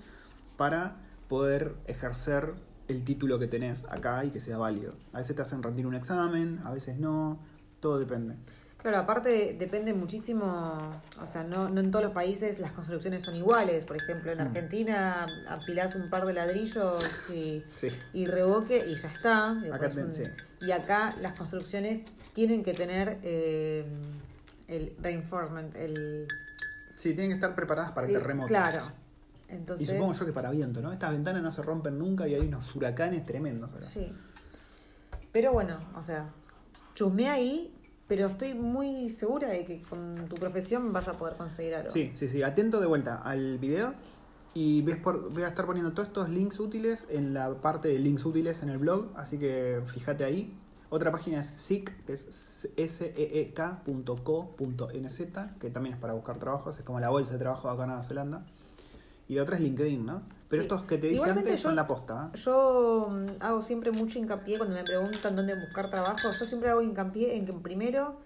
[0.62, 0.96] para
[1.28, 2.54] poder ejercer
[2.88, 4.94] el título que tenés acá y que sea válido.
[5.12, 7.40] A veces te hacen rendir un examen, a veces no,
[7.80, 8.36] todo depende.
[8.78, 13.36] Claro, aparte depende muchísimo, o sea, no, no en todos los países las construcciones son
[13.36, 13.86] iguales.
[13.86, 14.42] Por ejemplo, en Mm.
[14.42, 17.04] Argentina apilás un par de ladrillos
[17.34, 17.88] y, Sí.
[18.14, 19.52] y revoque y ya está.
[19.74, 20.24] Acá es ten- un- sí.
[20.62, 22.02] Y acá las construcciones
[22.34, 23.84] tienen que tener eh,
[24.68, 26.28] el reinforcement, el...
[26.98, 28.48] Sí, tienen que estar preparadas para el- terremotos.
[28.50, 29.01] Claro.
[29.52, 30.92] Y Entonces, supongo yo que para viento, ¿no?
[30.92, 33.86] Estas ventanas no se rompen nunca y hay unos huracanes tremendos acá.
[33.86, 34.10] Sí.
[35.32, 36.30] Pero bueno, o sea,
[36.94, 37.74] chusmé ahí,
[38.08, 41.90] pero estoy muy segura de que con tu profesión vas a poder conseguir algo.
[41.90, 42.44] Sí, sí, sí.
[42.44, 43.94] Atento de vuelta al video
[44.54, 48.00] y ves por, voy a estar poniendo todos estos links útiles en la parte de
[48.00, 50.58] links útiles en el blog, así que fíjate ahí.
[50.90, 52.28] Otra página es SEEK, que es
[52.76, 53.56] seek.co.nz,
[55.58, 58.04] que también es para buscar trabajos, es como la bolsa de trabajo acá en Nueva
[58.04, 58.46] Zelanda.
[59.32, 60.24] Y la otra es LinkedIn, ¿no?
[60.50, 60.66] Pero Sí.
[60.66, 62.32] estos que te dije Igualmente antes yo- son la posta.
[62.34, 62.38] ¿eh?
[62.38, 66.28] Yo mm, hago siempre mucho hincapié cuando me preguntan dónde buscar trabajo.
[66.38, 68.18] Yo siempre hago hincapié en que primero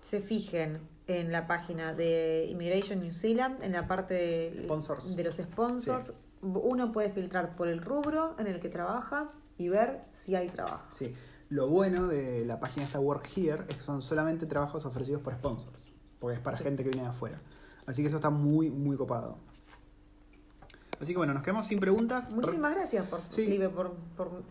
[0.00, 5.14] se fijen en la página de Immigration New Zealand, en la parte de, Sponsors.
[5.14, 6.12] de los sponsors.
[6.42, 10.84] Uno puede filtrar por el rubro en el que trabaja y ver si hay trabajo.
[10.90, 11.14] Sí.
[11.48, 15.32] Lo bueno de la página esta Work Here es que son solamente trabajos ofrecidos por
[15.34, 16.64] sponsors, porque es para Sí.
[16.64, 17.40] gente que viene de afuera.
[17.86, 19.38] Así que eso está muy, muy copado.
[21.00, 22.30] Así que bueno, nos quedamos sin preguntas.
[22.30, 23.58] Muchísimas gracias por, Sí.
[23.74, 24.42] Por, por,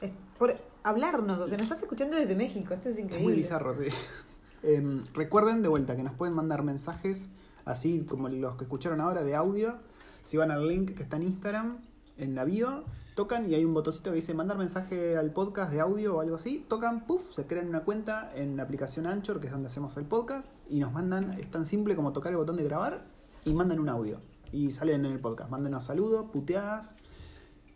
[0.00, 1.38] eh, por hablarnos.
[1.38, 2.74] O sea, nos estás escuchando desde México.
[2.74, 3.24] Esto es Es increíble.
[3.28, 3.88] muy bizarro, sí.
[4.62, 7.28] Em, recuerden de vuelta que nos pueden mandar mensajes,
[7.64, 9.76] así como los que escucharon ahora de audio.
[10.22, 11.78] Si van al link que está en Instagram,
[12.16, 12.84] en la bio,
[13.14, 16.36] tocan y hay un botoncito que dice mandar mensaje al podcast de audio o algo
[16.36, 16.64] así.
[16.68, 20.04] Tocan, puff, se crean una cuenta en la aplicación Anchor, que es donde hacemos el
[20.04, 23.04] podcast, y nos mandan, es tan simple como tocar el botón de grabar
[23.44, 24.20] y mandan un audio.
[24.52, 25.50] Y salen en el podcast.
[25.50, 26.96] Mándenos saludos, puteadas.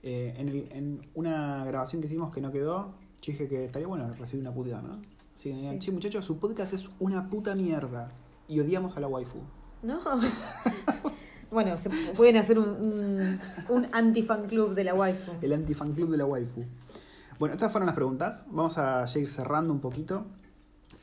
[0.02, 3.86] Eh, en, el- en una grabación que hicimos que no quedó, yo dije que estaría
[3.86, 4.98] bueno recibir una puteada, ¿no?
[5.34, 5.78] Así que Sí.
[5.78, 8.10] che, muchachos, su podcast es una puta mierda.
[8.48, 9.38] Y odiamos a la waifu.
[9.82, 10.00] No.
[11.50, 15.32] bueno, se pueden hacer un, un, un anti-fan club de la waifu.
[15.42, 16.64] El anti-fan club de la waifu.
[17.38, 18.46] Bueno, estas fueron las preguntas.
[18.50, 20.24] Vamos a ir cerrando un poquito.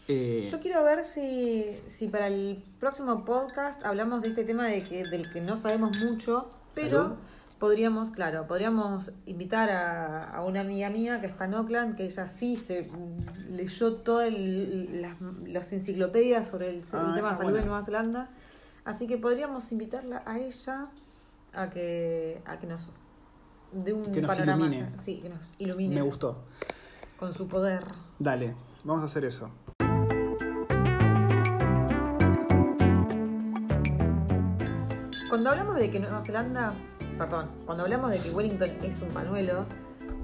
[0.08, 4.82] Eh, Yo quiero ver si, si para el próximo podcast hablamos de este tema de
[4.84, 7.16] que, del que no sabemos mucho, pero Salud.
[7.60, 12.28] podríamos, claro, podríamos invitar a, a una amiga mía que está en Oakland, que ella
[12.30, 12.89] sí se
[13.49, 17.58] leyó todas las, las enciclopedias sobre el, el Ah, tema de salud buena.
[17.60, 18.30] de Nueva Zelanda.
[18.86, 20.88] Así que podríamos invitarla a ella
[21.53, 22.91] a que, a que nos
[23.74, 24.68] dé un Que nos panorama.
[24.68, 24.97] ilumine.
[24.97, 26.45] Sí, que nos ilumine me gustó.
[27.20, 27.84] con su poder.
[28.20, 28.55] Dale,
[28.86, 29.49] vamos a hacer eso.
[35.30, 36.74] Cuando hablamos de que Nueva Zelanda
[37.18, 39.66] perdón, cuando hablamos de que Wellington es un panuelo,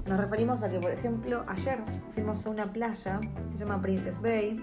[0.08, 1.78] nos referimos a que, por ejemplo, ayer
[2.14, 4.54] fuimos a una playa que se llama Princess Bay,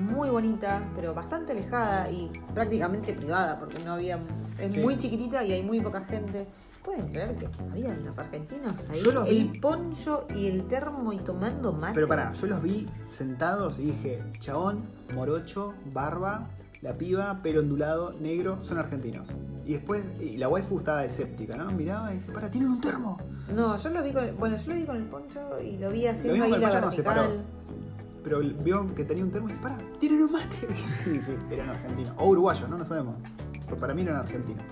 [0.00, 4.18] muy bonita, pero bastante alejada y prácticamente privada, porque no había.
[4.58, 4.80] Es Sí.
[4.80, 6.46] muy chiquitita y hay muy poca gente.
[6.84, 9.00] ¿Pueden creer que habían los argentinos ahí?
[9.02, 9.50] Yo los vi.
[9.52, 11.94] El poncho y el termo y tomando mate.
[11.94, 16.48] Pero pará, yo los vi sentados y dije, chabón, morocho, barba,
[16.82, 19.30] la piba, pelo ondulado, negro, son argentinos.
[19.64, 21.70] Y después, y la waifu estaba escéptica, ¿no?
[21.72, 23.18] Miraba y dice, pará, tienen un termo.
[23.52, 25.90] No, yo lo vi con el, bueno, yo lo vi con el poncho y lo
[25.90, 27.44] vi haciendo Lo ahí la con el poncho, no se vertical.
[28.22, 30.68] Pero vio que tenía un termo y dice, pará, tienen un mate.
[31.04, 32.14] sí, sí, eran argentinos.
[32.18, 33.16] O uruguayos, no lo sabemos.
[33.64, 34.64] Pero para mí eran argentinos.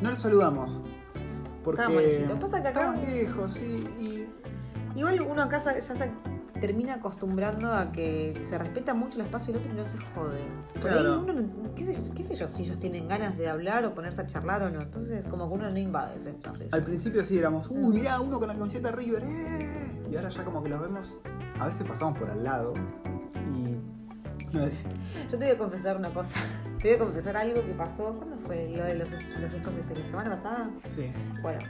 [0.00, 0.80] No los saludamos.
[1.62, 2.38] Porque Estaban lejitos.
[2.40, 4.26] Pasa que acá- estaban lejos, sí, y
[4.94, 6.10] Igual uno acá ya se
[6.62, 10.40] termina acostumbrando a que se respeta mucho el espacio del otro y no se jode.
[10.80, 13.84] Por ahí uno no- ¿qué, sé, qué sé yo si ellos tienen ganas de hablar
[13.84, 14.80] o ponerse a charlar o no.
[14.80, 16.68] Entonces como que uno no invade ese espacio.
[16.70, 20.00] Al principio sí éramos, uy, mirá, uno con la camiseta River, ¡eh!
[20.08, 21.18] Y ahora ya como que los vemos,
[21.58, 22.74] a veces pasamos por al lado
[23.56, 23.76] y...
[24.52, 24.68] Yo
[25.30, 26.38] te voy a confesar una cosa.
[26.82, 28.12] Te voy a confesar algo que pasó.
[28.12, 29.08] ¿Cuándo fue lo de los,
[29.40, 29.98] los escoceses?
[29.98, 30.70] ¿La semana pasada?
[30.84, 31.10] sí,
[31.40, 31.60] Bueno,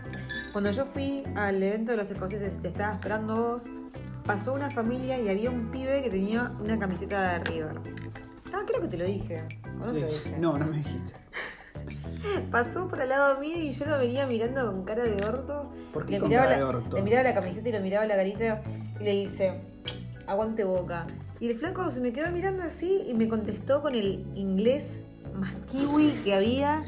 [0.53, 3.65] cuando yo fui al evento de los escoceses te estaba esperando vos,
[4.25, 7.77] pasó una familia y había un pibe que tenía una camiseta de River.
[8.53, 9.45] Ah, creo que te lo dije.
[9.81, 10.37] ¿O no te lo dije?
[10.39, 11.13] No, no me dijiste.
[12.51, 15.63] Pasó por al lado mío y yo lo venía mirando con cara de orto.
[15.93, 16.97] ¿Por qué Le con miraba, cara la, de orto?
[16.97, 18.63] le miraba la camiseta y lo miraba la carita
[19.01, 19.53] y le hice,
[20.27, 21.07] aguante boca.
[21.41, 24.99] Y el flaco se me quedó mirando así y me contestó con el inglés
[25.35, 26.85] más kiwi que había.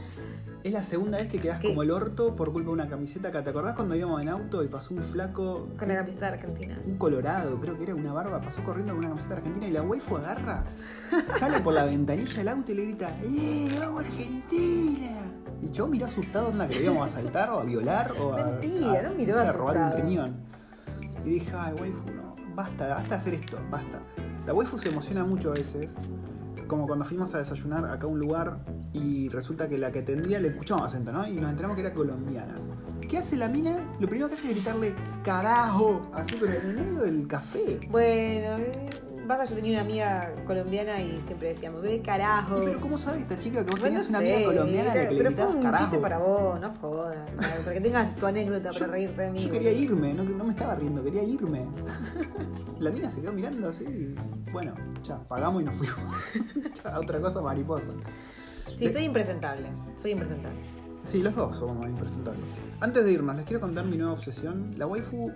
[0.65, 1.69] Es la segunda vez que quedás ¿Qué?
[1.69, 3.45] como el orto por culpa de una camiseta acá.
[3.45, 6.81] ¿Te acordás cuando íbamos en auto y pasó un flaco, Con la camiseta de Argentina.
[6.87, 9.83] un colorado, creo que era una barba, pasó corriendo con una camiseta argentina y la
[9.83, 10.65] waifu agarra,
[11.39, 15.11] sale por la ventanilla del auto y le grita, ¡Eh, vamos Argentina!
[15.61, 18.45] Y yo miró asustado, onda que le íbamos a saltar o a violar o a,
[18.45, 20.37] Mentira, a- no miró a robar un riñón.
[21.27, 24.01] Y dije, ay, waifu, no, basta, basta hacer esto, basta.
[24.47, 25.97] La waifu se emociona mucho a veces,
[26.67, 28.59] como cuando fuimos a desayunar acá a un lugar
[28.93, 31.27] y resulta que la que atendía le escuchamos acento, ¿no?
[31.27, 32.55] Y nos enteramos que era colombiana.
[33.09, 33.77] ¿Qué hace la mina?
[34.01, 37.81] Lo primero que hace es gritarle carajo, así pero en el medio del café.
[37.91, 38.91] Bueno, eh,
[39.27, 42.57] pasa, yo tenía una amiga colombiana y siempre decíamos, ve carajo.
[42.61, 45.09] Y pero ¿cómo sabe esta chica que vos tenías no una sé, amiga colombiana era-
[45.09, 45.85] que le pero fue un carajo?
[45.85, 47.31] chiste para vos, no jodas.
[47.31, 49.45] Para, para que tengas tu anécdota para reírte de mí.
[49.45, 51.67] Yo quería irme, no, no me estaba riendo, quería irme.
[52.81, 55.99] La mina se quedó mirando así y bueno, ya, pagamos y nos fuimos.
[56.85, 57.87] Ya, otra cosa mariposa.
[58.77, 59.69] Sí, soy impresentable.
[59.97, 60.59] Soy impresentable.
[61.03, 62.43] Sí, los dos somos impresentables.
[62.81, 64.65] Antes de irnos, les quiero contar mi nueva obsesión.
[64.79, 65.31] La waifu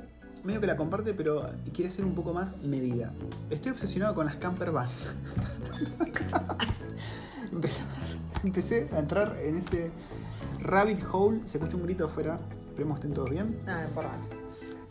[0.45, 3.13] medio que la comparte, pero quiere ser un poco más medida.
[3.51, 5.11] Estoy obsesionado con las camper vans.
[7.53, 7.81] empecé,
[8.45, 9.91] empecé a entrar en ese
[10.61, 11.41] rabbit hole.
[11.47, 12.39] Se escucha un grito afuera.
[12.69, 13.61] Esperemos que estén todos bien.
[13.67, 14.07] Ah, por.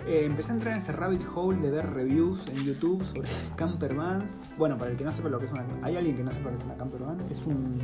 [0.08, 3.94] Eh, empecé a entrar en ese rabbit hole de ver reviews en YouTube sobre camper
[3.94, 4.40] vans.
[4.58, 5.66] Bueno, para el que no sepa lo que es una...
[5.82, 7.20] ¿Hay alguien que no sepa lo que es una camper van?
[7.30, 7.78] Es un...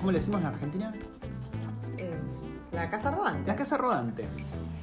[0.00, 0.90] ¿Cómo le decimos en Argentina?
[1.96, 2.18] Eh,
[2.72, 3.48] la casa rodante.
[3.48, 4.24] La casa rodante.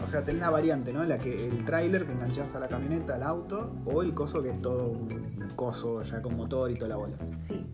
[0.03, 1.03] O sea, tenés la variante, ¿no?
[1.03, 4.49] La que el tráiler que enganchás a la camioneta, al auto, o el coso que
[4.49, 7.17] es todo un coso ya con motor y toda la bola.
[7.39, 7.65] Sí.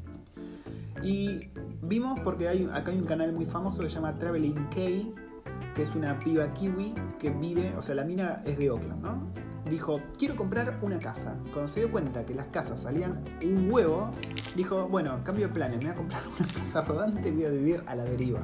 [1.04, 1.50] Y
[1.82, 4.76] vimos porque hay, acá hay un canal muy famoso que se llama Traveling K,
[5.76, 9.28] que es una piba kiwi que vive, o sea, la mina es de Oakland, ¿no?
[9.70, 11.36] Dijo, quiero comprar una casa.
[11.52, 14.12] Cuando se dio cuenta que las casas salían un huevo,
[14.56, 17.50] dijo, bueno, cambio de planes, me voy a comprar una casa rodante y voy a
[17.50, 18.42] vivir a la deriva.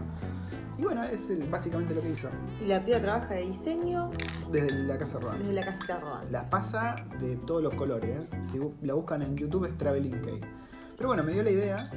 [0.79, 2.29] Y bueno, es el- básicamente lo que hizo
[2.61, 4.09] Y la piba trabaja de diseño
[4.51, 5.43] desde la casa rodante.
[5.43, 6.31] desde la casita rodante.
[6.31, 8.29] Las pasa de todos los colores.
[8.49, 10.29] Si bu- la buscan en YouTube es Traveling K.
[10.95, 11.89] Pero bueno, me dio la idea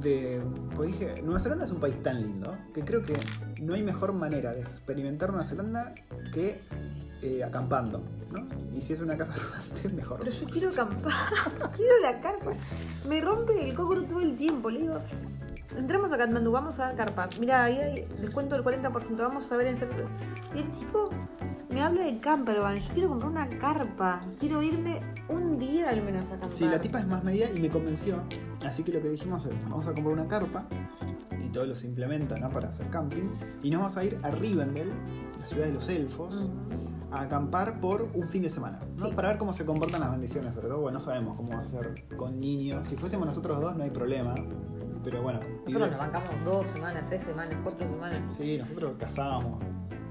[0.00, 0.42] de.
[0.76, 3.14] Pues dije, Nueva Zelanda es un país tan lindo que creo que
[3.60, 5.94] no hay mejor manera de experimentar Nueva Zelanda
[6.32, 6.60] que
[7.22, 8.02] eh, acampando,
[8.32, 8.46] ¿no?
[8.76, 9.32] Y si es una casa
[9.72, 10.18] rodante, mejor.
[10.20, 11.12] Pero yo quiero acampar,
[11.76, 12.52] quiero la carpa.
[13.08, 14.70] Me rompe el cocoro todo el tiempo.
[14.70, 15.00] Le digo,
[15.76, 17.38] entramos a Katmandú, vamos a dar carpas.
[17.38, 19.88] Mira, ahí hay descuento del 40%, vamos a ver este.
[20.54, 21.10] Y el tipo
[21.70, 22.78] me habla de campervan.
[22.78, 24.20] Yo quiero comprar una carpa.
[24.38, 24.98] Quiero irme
[25.28, 26.52] un día al menos a acampar.
[26.52, 28.22] Sí, la tipa es más media y me convenció.
[28.64, 30.66] Así que lo que dijimos es, vamos a comprar una carpa
[31.42, 32.48] y todos los implementos ¿no?
[32.48, 33.30] para hacer camping.
[33.62, 34.90] Y nos vamos a ir a Rivendell,
[35.38, 36.34] la ciudad de los elfos.
[36.34, 36.87] Mm.
[37.10, 39.06] A acampar por un fin de semana, ¿no?
[39.06, 39.12] Sí.
[39.14, 41.64] Para ver cómo se comportan las bendiciones, sobre todo, bueno, no sabemos cómo va a
[41.64, 42.86] ser con niños.
[42.88, 44.34] Si fuésemos nosotros dos no hay problema,
[45.04, 45.40] pero bueno.
[45.64, 48.22] Nosotros nos bancamos dos semanas, tres semanas, cuatro semanas.
[48.30, 49.62] Sí, nosotros cazábamos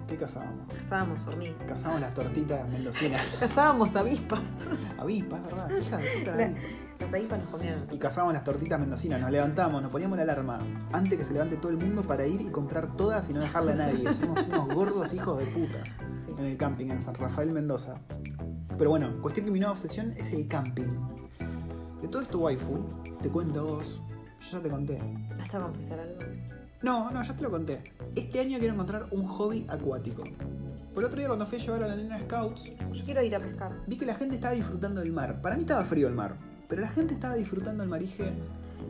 [0.08, 0.74] ¿Qué cazábamos?
[0.74, 1.64] Cazábamos hormigas.
[1.68, 3.22] Cazábamos las tortitas mendocinas.
[3.40, 4.40] Cazábamos avispas.
[4.98, 5.70] Avispas, ¿verdad?
[5.78, 6.54] Hija de puta la
[7.02, 7.84] Avispas nos comieron.
[7.92, 10.60] Y cazábamos las tortitas mendocinas, nos levantamos, nos poníamos la alarma
[10.92, 13.72] antes que se levante todo el mundo para ir y comprar todas y no dejarle
[13.74, 14.14] a nadie.
[14.14, 15.84] Somos unos gordos hijos de puta
[16.16, 16.32] Sí.
[16.38, 17.96] en el camping en San Rafael Mendoza.
[18.78, 20.88] Pero bueno, cuestión que mi nueva obsesión es el camping.
[22.02, 22.86] De todo esto, waifu,
[23.22, 24.02] te cuento vos.
[24.52, 25.00] Yo ya te conté.
[25.38, 26.20] ¿Vas a confesar algo?
[26.84, 27.82] No, no, ya te lo conté.
[28.16, 30.24] Este año quiero encontrar un hobby acuático.
[30.94, 33.40] Por otro día cuando fui a llevar a la nena Scouts, Yo quiero ir a
[33.40, 33.72] pescar.
[33.88, 35.42] vi que la gente estaba disfrutando del mar.
[35.42, 36.36] Para mí estaba frío el mar,
[36.68, 38.14] pero la gente estaba disfrutando del mar y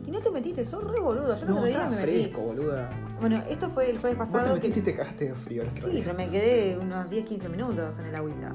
[0.06, 1.34] Y no te metiste, sos re boludo.
[1.34, 2.22] Yo el no, día estaba me metí.
[2.24, 2.90] fresco, boluda.
[3.20, 4.54] Bueno, esto fue el jueves Vos te pasado.
[4.54, 7.98] metiste que- y te cagaste de frío el Sí, pero me quedé unos 10-15 minutos
[8.00, 8.50] en el agüita.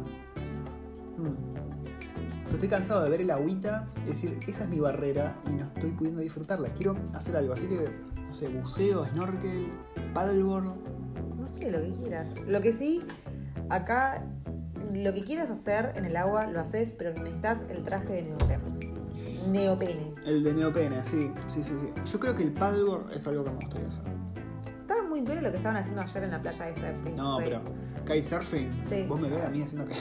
[1.17, 1.53] Mm.
[2.43, 5.63] Pero Estoy cansado de ver el agüita, es decir, esa es mi barrera y no
[5.63, 6.69] estoy pudiendo disfrutarla.
[6.69, 7.89] Quiero hacer algo, así que,
[8.27, 9.65] no sé, buceo, snorkel,
[10.13, 10.75] paddleboard.
[11.37, 12.33] No sé, lo que quieras.
[12.47, 13.03] Lo que sí,
[13.69, 14.23] acá,
[14.93, 18.92] lo que quieras hacer en el agua lo haces, pero necesitas el traje de neopreno.
[19.47, 20.11] Neopene.
[20.25, 21.89] El de neopene, sí, sí, sí, sí.
[22.11, 24.03] Yo creo que el paddleboard es algo que me gustaría hacer.
[24.81, 27.37] Estaba muy bueno lo que estaban haciendo ayer en la playa esta de Prince No,
[27.37, 27.61] pero
[28.05, 29.05] kitesurfing, Sí.
[29.07, 29.95] vos me ves a mí haciendo que...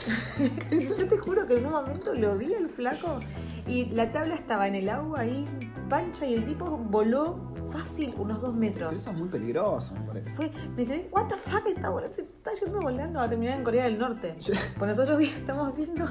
[0.97, 3.19] Yo te juro que en un momento lo vi el flaco
[3.65, 5.47] y la tabla estaba en el agua ahí,
[5.89, 7.39] pancha, y el tipo voló
[7.71, 8.93] fácil unos dos Pero metros.
[8.93, 10.31] eso es muy peligroso, me parece.
[10.31, 13.63] Fue, me quedé, what the fuck, está volando, se está yendo volando a terminar en
[13.63, 14.35] Corea del Norte.
[14.41, 16.05] Yo- Pues nosotros estamos viendo,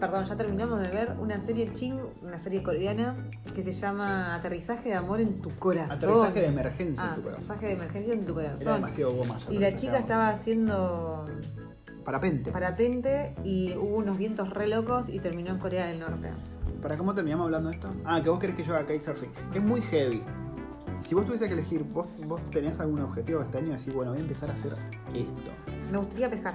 [0.00, 3.14] perdón, ya terminamos de ver una serie ching, una serie coreana
[3.54, 5.96] que se llama Aterrizaje de amor en tu corazón.
[5.96, 7.42] Aterrizaje de emergencia Ah, en tu corazón.
[7.44, 8.74] aterrizaje de emergencia en tu Era corazón.
[8.74, 11.26] demasiado goma ya Y la chica estaba haciendo
[12.04, 12.50] Parapente.
[12.52, 16.28] parapente y hubo unos vientos re locos y terminó en Corea del Norte.
[16.82, 17.88] ¿Para cómo terminamos hablando de esto?
[18.04, 19.30] Ah, que vos querés que yo haga kitesurfing.
[19.54, 20.22] Es muy heavy.
[21.00, 24.18] Si vos tuviese que elegir, vos, vos tenés algún objetivo este año, decir, bueno, voy
[24.20, 24.74] a empezar a hacer
[25.14, 25.50] esto.
[25.90, 26.54] Me gustaría pescar.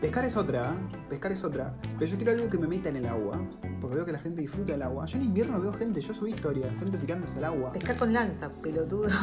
[0.00, 0.74] Pescar es otra,
[1.10, 1.74] pescar es otra.
[1.98, 3.38] Pero yo quiero algo que me meta en el agua,
[3.80, 5.04] porque veo que la gente disfruta del agua.
[5.06, 7.72] Yo en invierno veo gente, yo subí historias, gente tirándose al agua.
[7.72, 9.08] Pescar con lanza, pelotudo.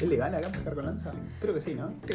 [0.00, 1.12] ¿Es legal acá pescar con lanza?
[1.40, 1.86] Creo que sí, ¿no?
[1.88, 2.14] Sí.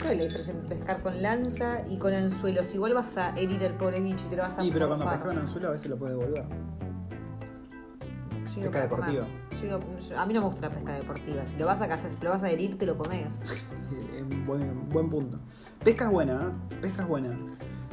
[0.00, 2.72] ¿Cuál es la diferencia entre pescar con lanza y con anzuelos?
[2.74, 5.04] Igual vas a herir al pobre bicho y te lo vas a Sí, pero cuando
[5.04, 5.20] morfar.
[5.20, 6.44] pesca con anzuelo a veces lo puedes devolver.
[8.54, 9.26] Yo pesca deportiva.
[9.52, 11.44] Yo digo, yo- a mí no me gusta la pesca deportiva.
[11.44, 13.40] Si lo vas a cazar, si lo vas a herir, te lo comes.
[14.48, 15.38] Buen, buen punto.
[15.84, 16.38] Pesca es buena,
[16.70, 16.76] ¿eh?
[16.80, 17.28] Pesca es buena.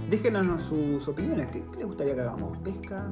[0.10, 1.47] Déjenos sus opiniones.
[1.51, 2.58] ¿Qué, qué les gustaría que hagamos?
[2.60, 3.08] ¿Pesca?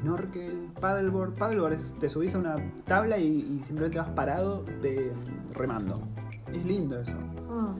[0.00, 0.70] ¿Snorkel?
[0.80, 1.34] ¿Paddleboard?
[1.34, 5.12] Paddleboard es te subís a una tabla y, y simplemente vas parado eh,
[5.54, 6.00] remando.
[6.52, 7.16] Es lindo eso.
[7.50, 7.74] Ah,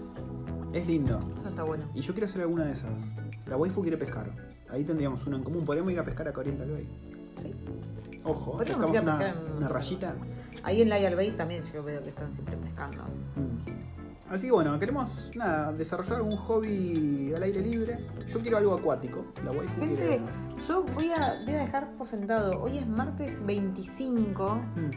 [0.72, 1.18] Es lindo.
[1.38, 1.84] eso está bueno.
[1.94, 3.12] Y yo quiero hacer alguna de esas.
[3.46, 4.30] La waifu quiere pescar.
[4.70, 5.64] Ahí tendríamos uno en común.
[5.64, 6.88] Podríamos ir a pescar a Oriental Bay.
[7.42, 7.52] Sí.
[8.24, 10.16] Ojo, pescamos una, en- una rayita.
[10.62, 13.02] Ahí en Lyall Bay también yo veo que están siempre pescando.
[13.36, 13.84] Mm.
[14.30, 17.98] Así que bueno, queremos nada, desarrollar un hobby al aire libre.
[18.26, 19.24] Yo quiero algo acuático.
[19.44, 20.20] La waifu Gente, quiere.
[20.66, 24.90] yo voy a, voy a dejar por sentado, hoy es martes 25, Mm.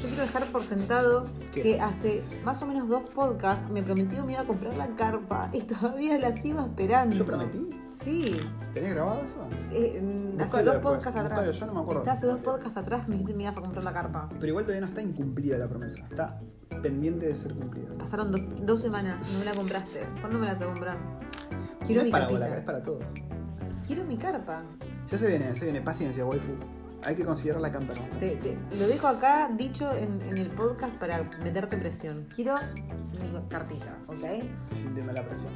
[0.00, 1.60] yo quiero dejar por sentado ¿Qué?
[1.62, 5.50] que hace más o menos dos podcasts me prometió me iba a comprar la carpa
[5.52, 7.14] y todavía la sigo esperando.
[7.16, 7.68] ¿Yo prometí?
[7.90, 8.40] Sí,
[8.74, 9.46] ¿Tenés grabado eso?
[9.54, 11.56] sí, mm, hace dos después, podcasts atrás.
[11.58, 12.00] yo no me acuerdo.
[12.02, 14.28] Está hace dos podcasts atrás me dijiste me ibas a comprar la carpa.
[14.34, 16.00] Pero igual todavía no está incumplida la promesa.
[16.08, 16.38] Está
[16.80, 17.88] pendiente de ser cumplida.
[17.98, 20.06] Pasaron dos, dos semanas, no me la compraste.
[20.20, 20.96] ¿Cuándo me la vas a comprar?
[20.98, 22.56] No Quiero es mi para carpita.
[22.56, 23.04] es para todos.
[23.86, 24.62] Quiero mi carpa.
[25.10, 25.80] Ya se viene, se viene.
[25.80, 26.52] Paciencia, waifu.
[27.04, 28.00] Hay que considerar la cámara.
[28.20, 32.26] Te- te- lo dejo acá dicho en, en el podcast para meterte presión.
[32.34, 32.54] Quiero
[33.12, 34.22] mi carpita, ¿ok?
[34.24, 35.52] Estoy sintiendo la presión.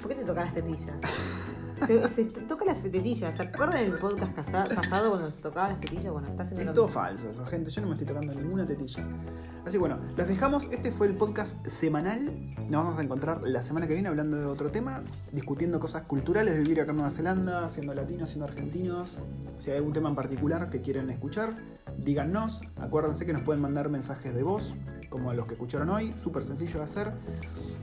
[0.00, 0.94] ¿Por qué te toca las tetillas?
[1.86, 3.34] Se, se toca las tetillas.
[3.36, 6.12] ¿Se acuerdan del podcast casa- pasado cuando se tocaba las tetillas?
[6.12, 7.00] Bueno, está haciendo Es lo todo mismo.
[7.00, 7.70] falso eso, gente.
[7.70, 9.04] Yo no me estoy tocando ninguna tetilla.
[9.64, 10.68] Así que bueno, los dejamos.
[10.70, 12.32] Este fue el podcast semanal.
[12.70, 15.02] Nos vamos a encontrar la semana que viene hablando de otro tema,
[15.32, 19.16] discutiendo cosas culturales de vivir acá en Nueva Zelanda, siendo latinos, siendo argentinos.
[19.58, 21.52] Si hay algún tema en particular que quieren escuchar,
[21.98, 22.62] díganos.
[22.76, 24.74] Acuérdense que nos pueden mandar mensajes de voz,
[25.10, 26.14] como los que escucharon hoy.
[26.22, 27.12] Súper sencillo de hacer.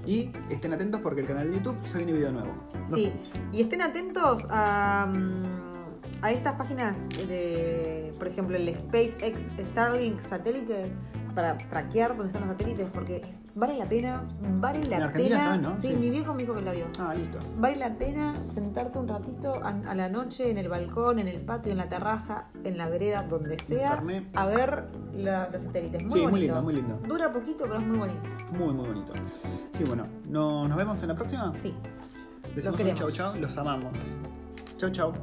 [0.06, 2.54] Y estén atentos porque el canal de YouTube se viene video nuevo.
[2.90, 3.14] No Sí, sé.
[3.52, 10.92] y estén atentos a, mm, a estas páginas de, por ejemplo, el SpaceX Starlink satélite
[11.36, 13.22] para traquear dónde están los satélites, porque
[13.56, 14.28] vale la pena,
[14.60, 15.44] vale la En Argentina pena.
[15.46, 15.76] saben, ¿no?
[15.78, 15.96] Sí, Sí.
[15.96, 16.86] mi viejo me dijo que la vio.
[17.00, 17.40] Ah, listo.
[17.58, 21.40] Vale la pena sentarte un ratito a, a la noche en el balcón, en el
[21.42, 24.02] patio, en la terraza, en la vereda, donde sea,
[24.36, 26.04] a ver la- los satélites.
[26.04, 26.96] Muy Sí, muy lindo, muy lindo.
[27.08, 28.28] Dura poquito, pero es muy bonito.
[28.52, 29.14] Muy, muy bonito.
[29.72, 31.54] Sí, bueno, ¿no- ¿nos vemos en la próxima?
[31.60, 31.74] Sí.
[32.56, 33.00] Decimos los queremos.
[33.00, 33.94] chau chau, los amamos.
[34.78, 35.14] Chau chau.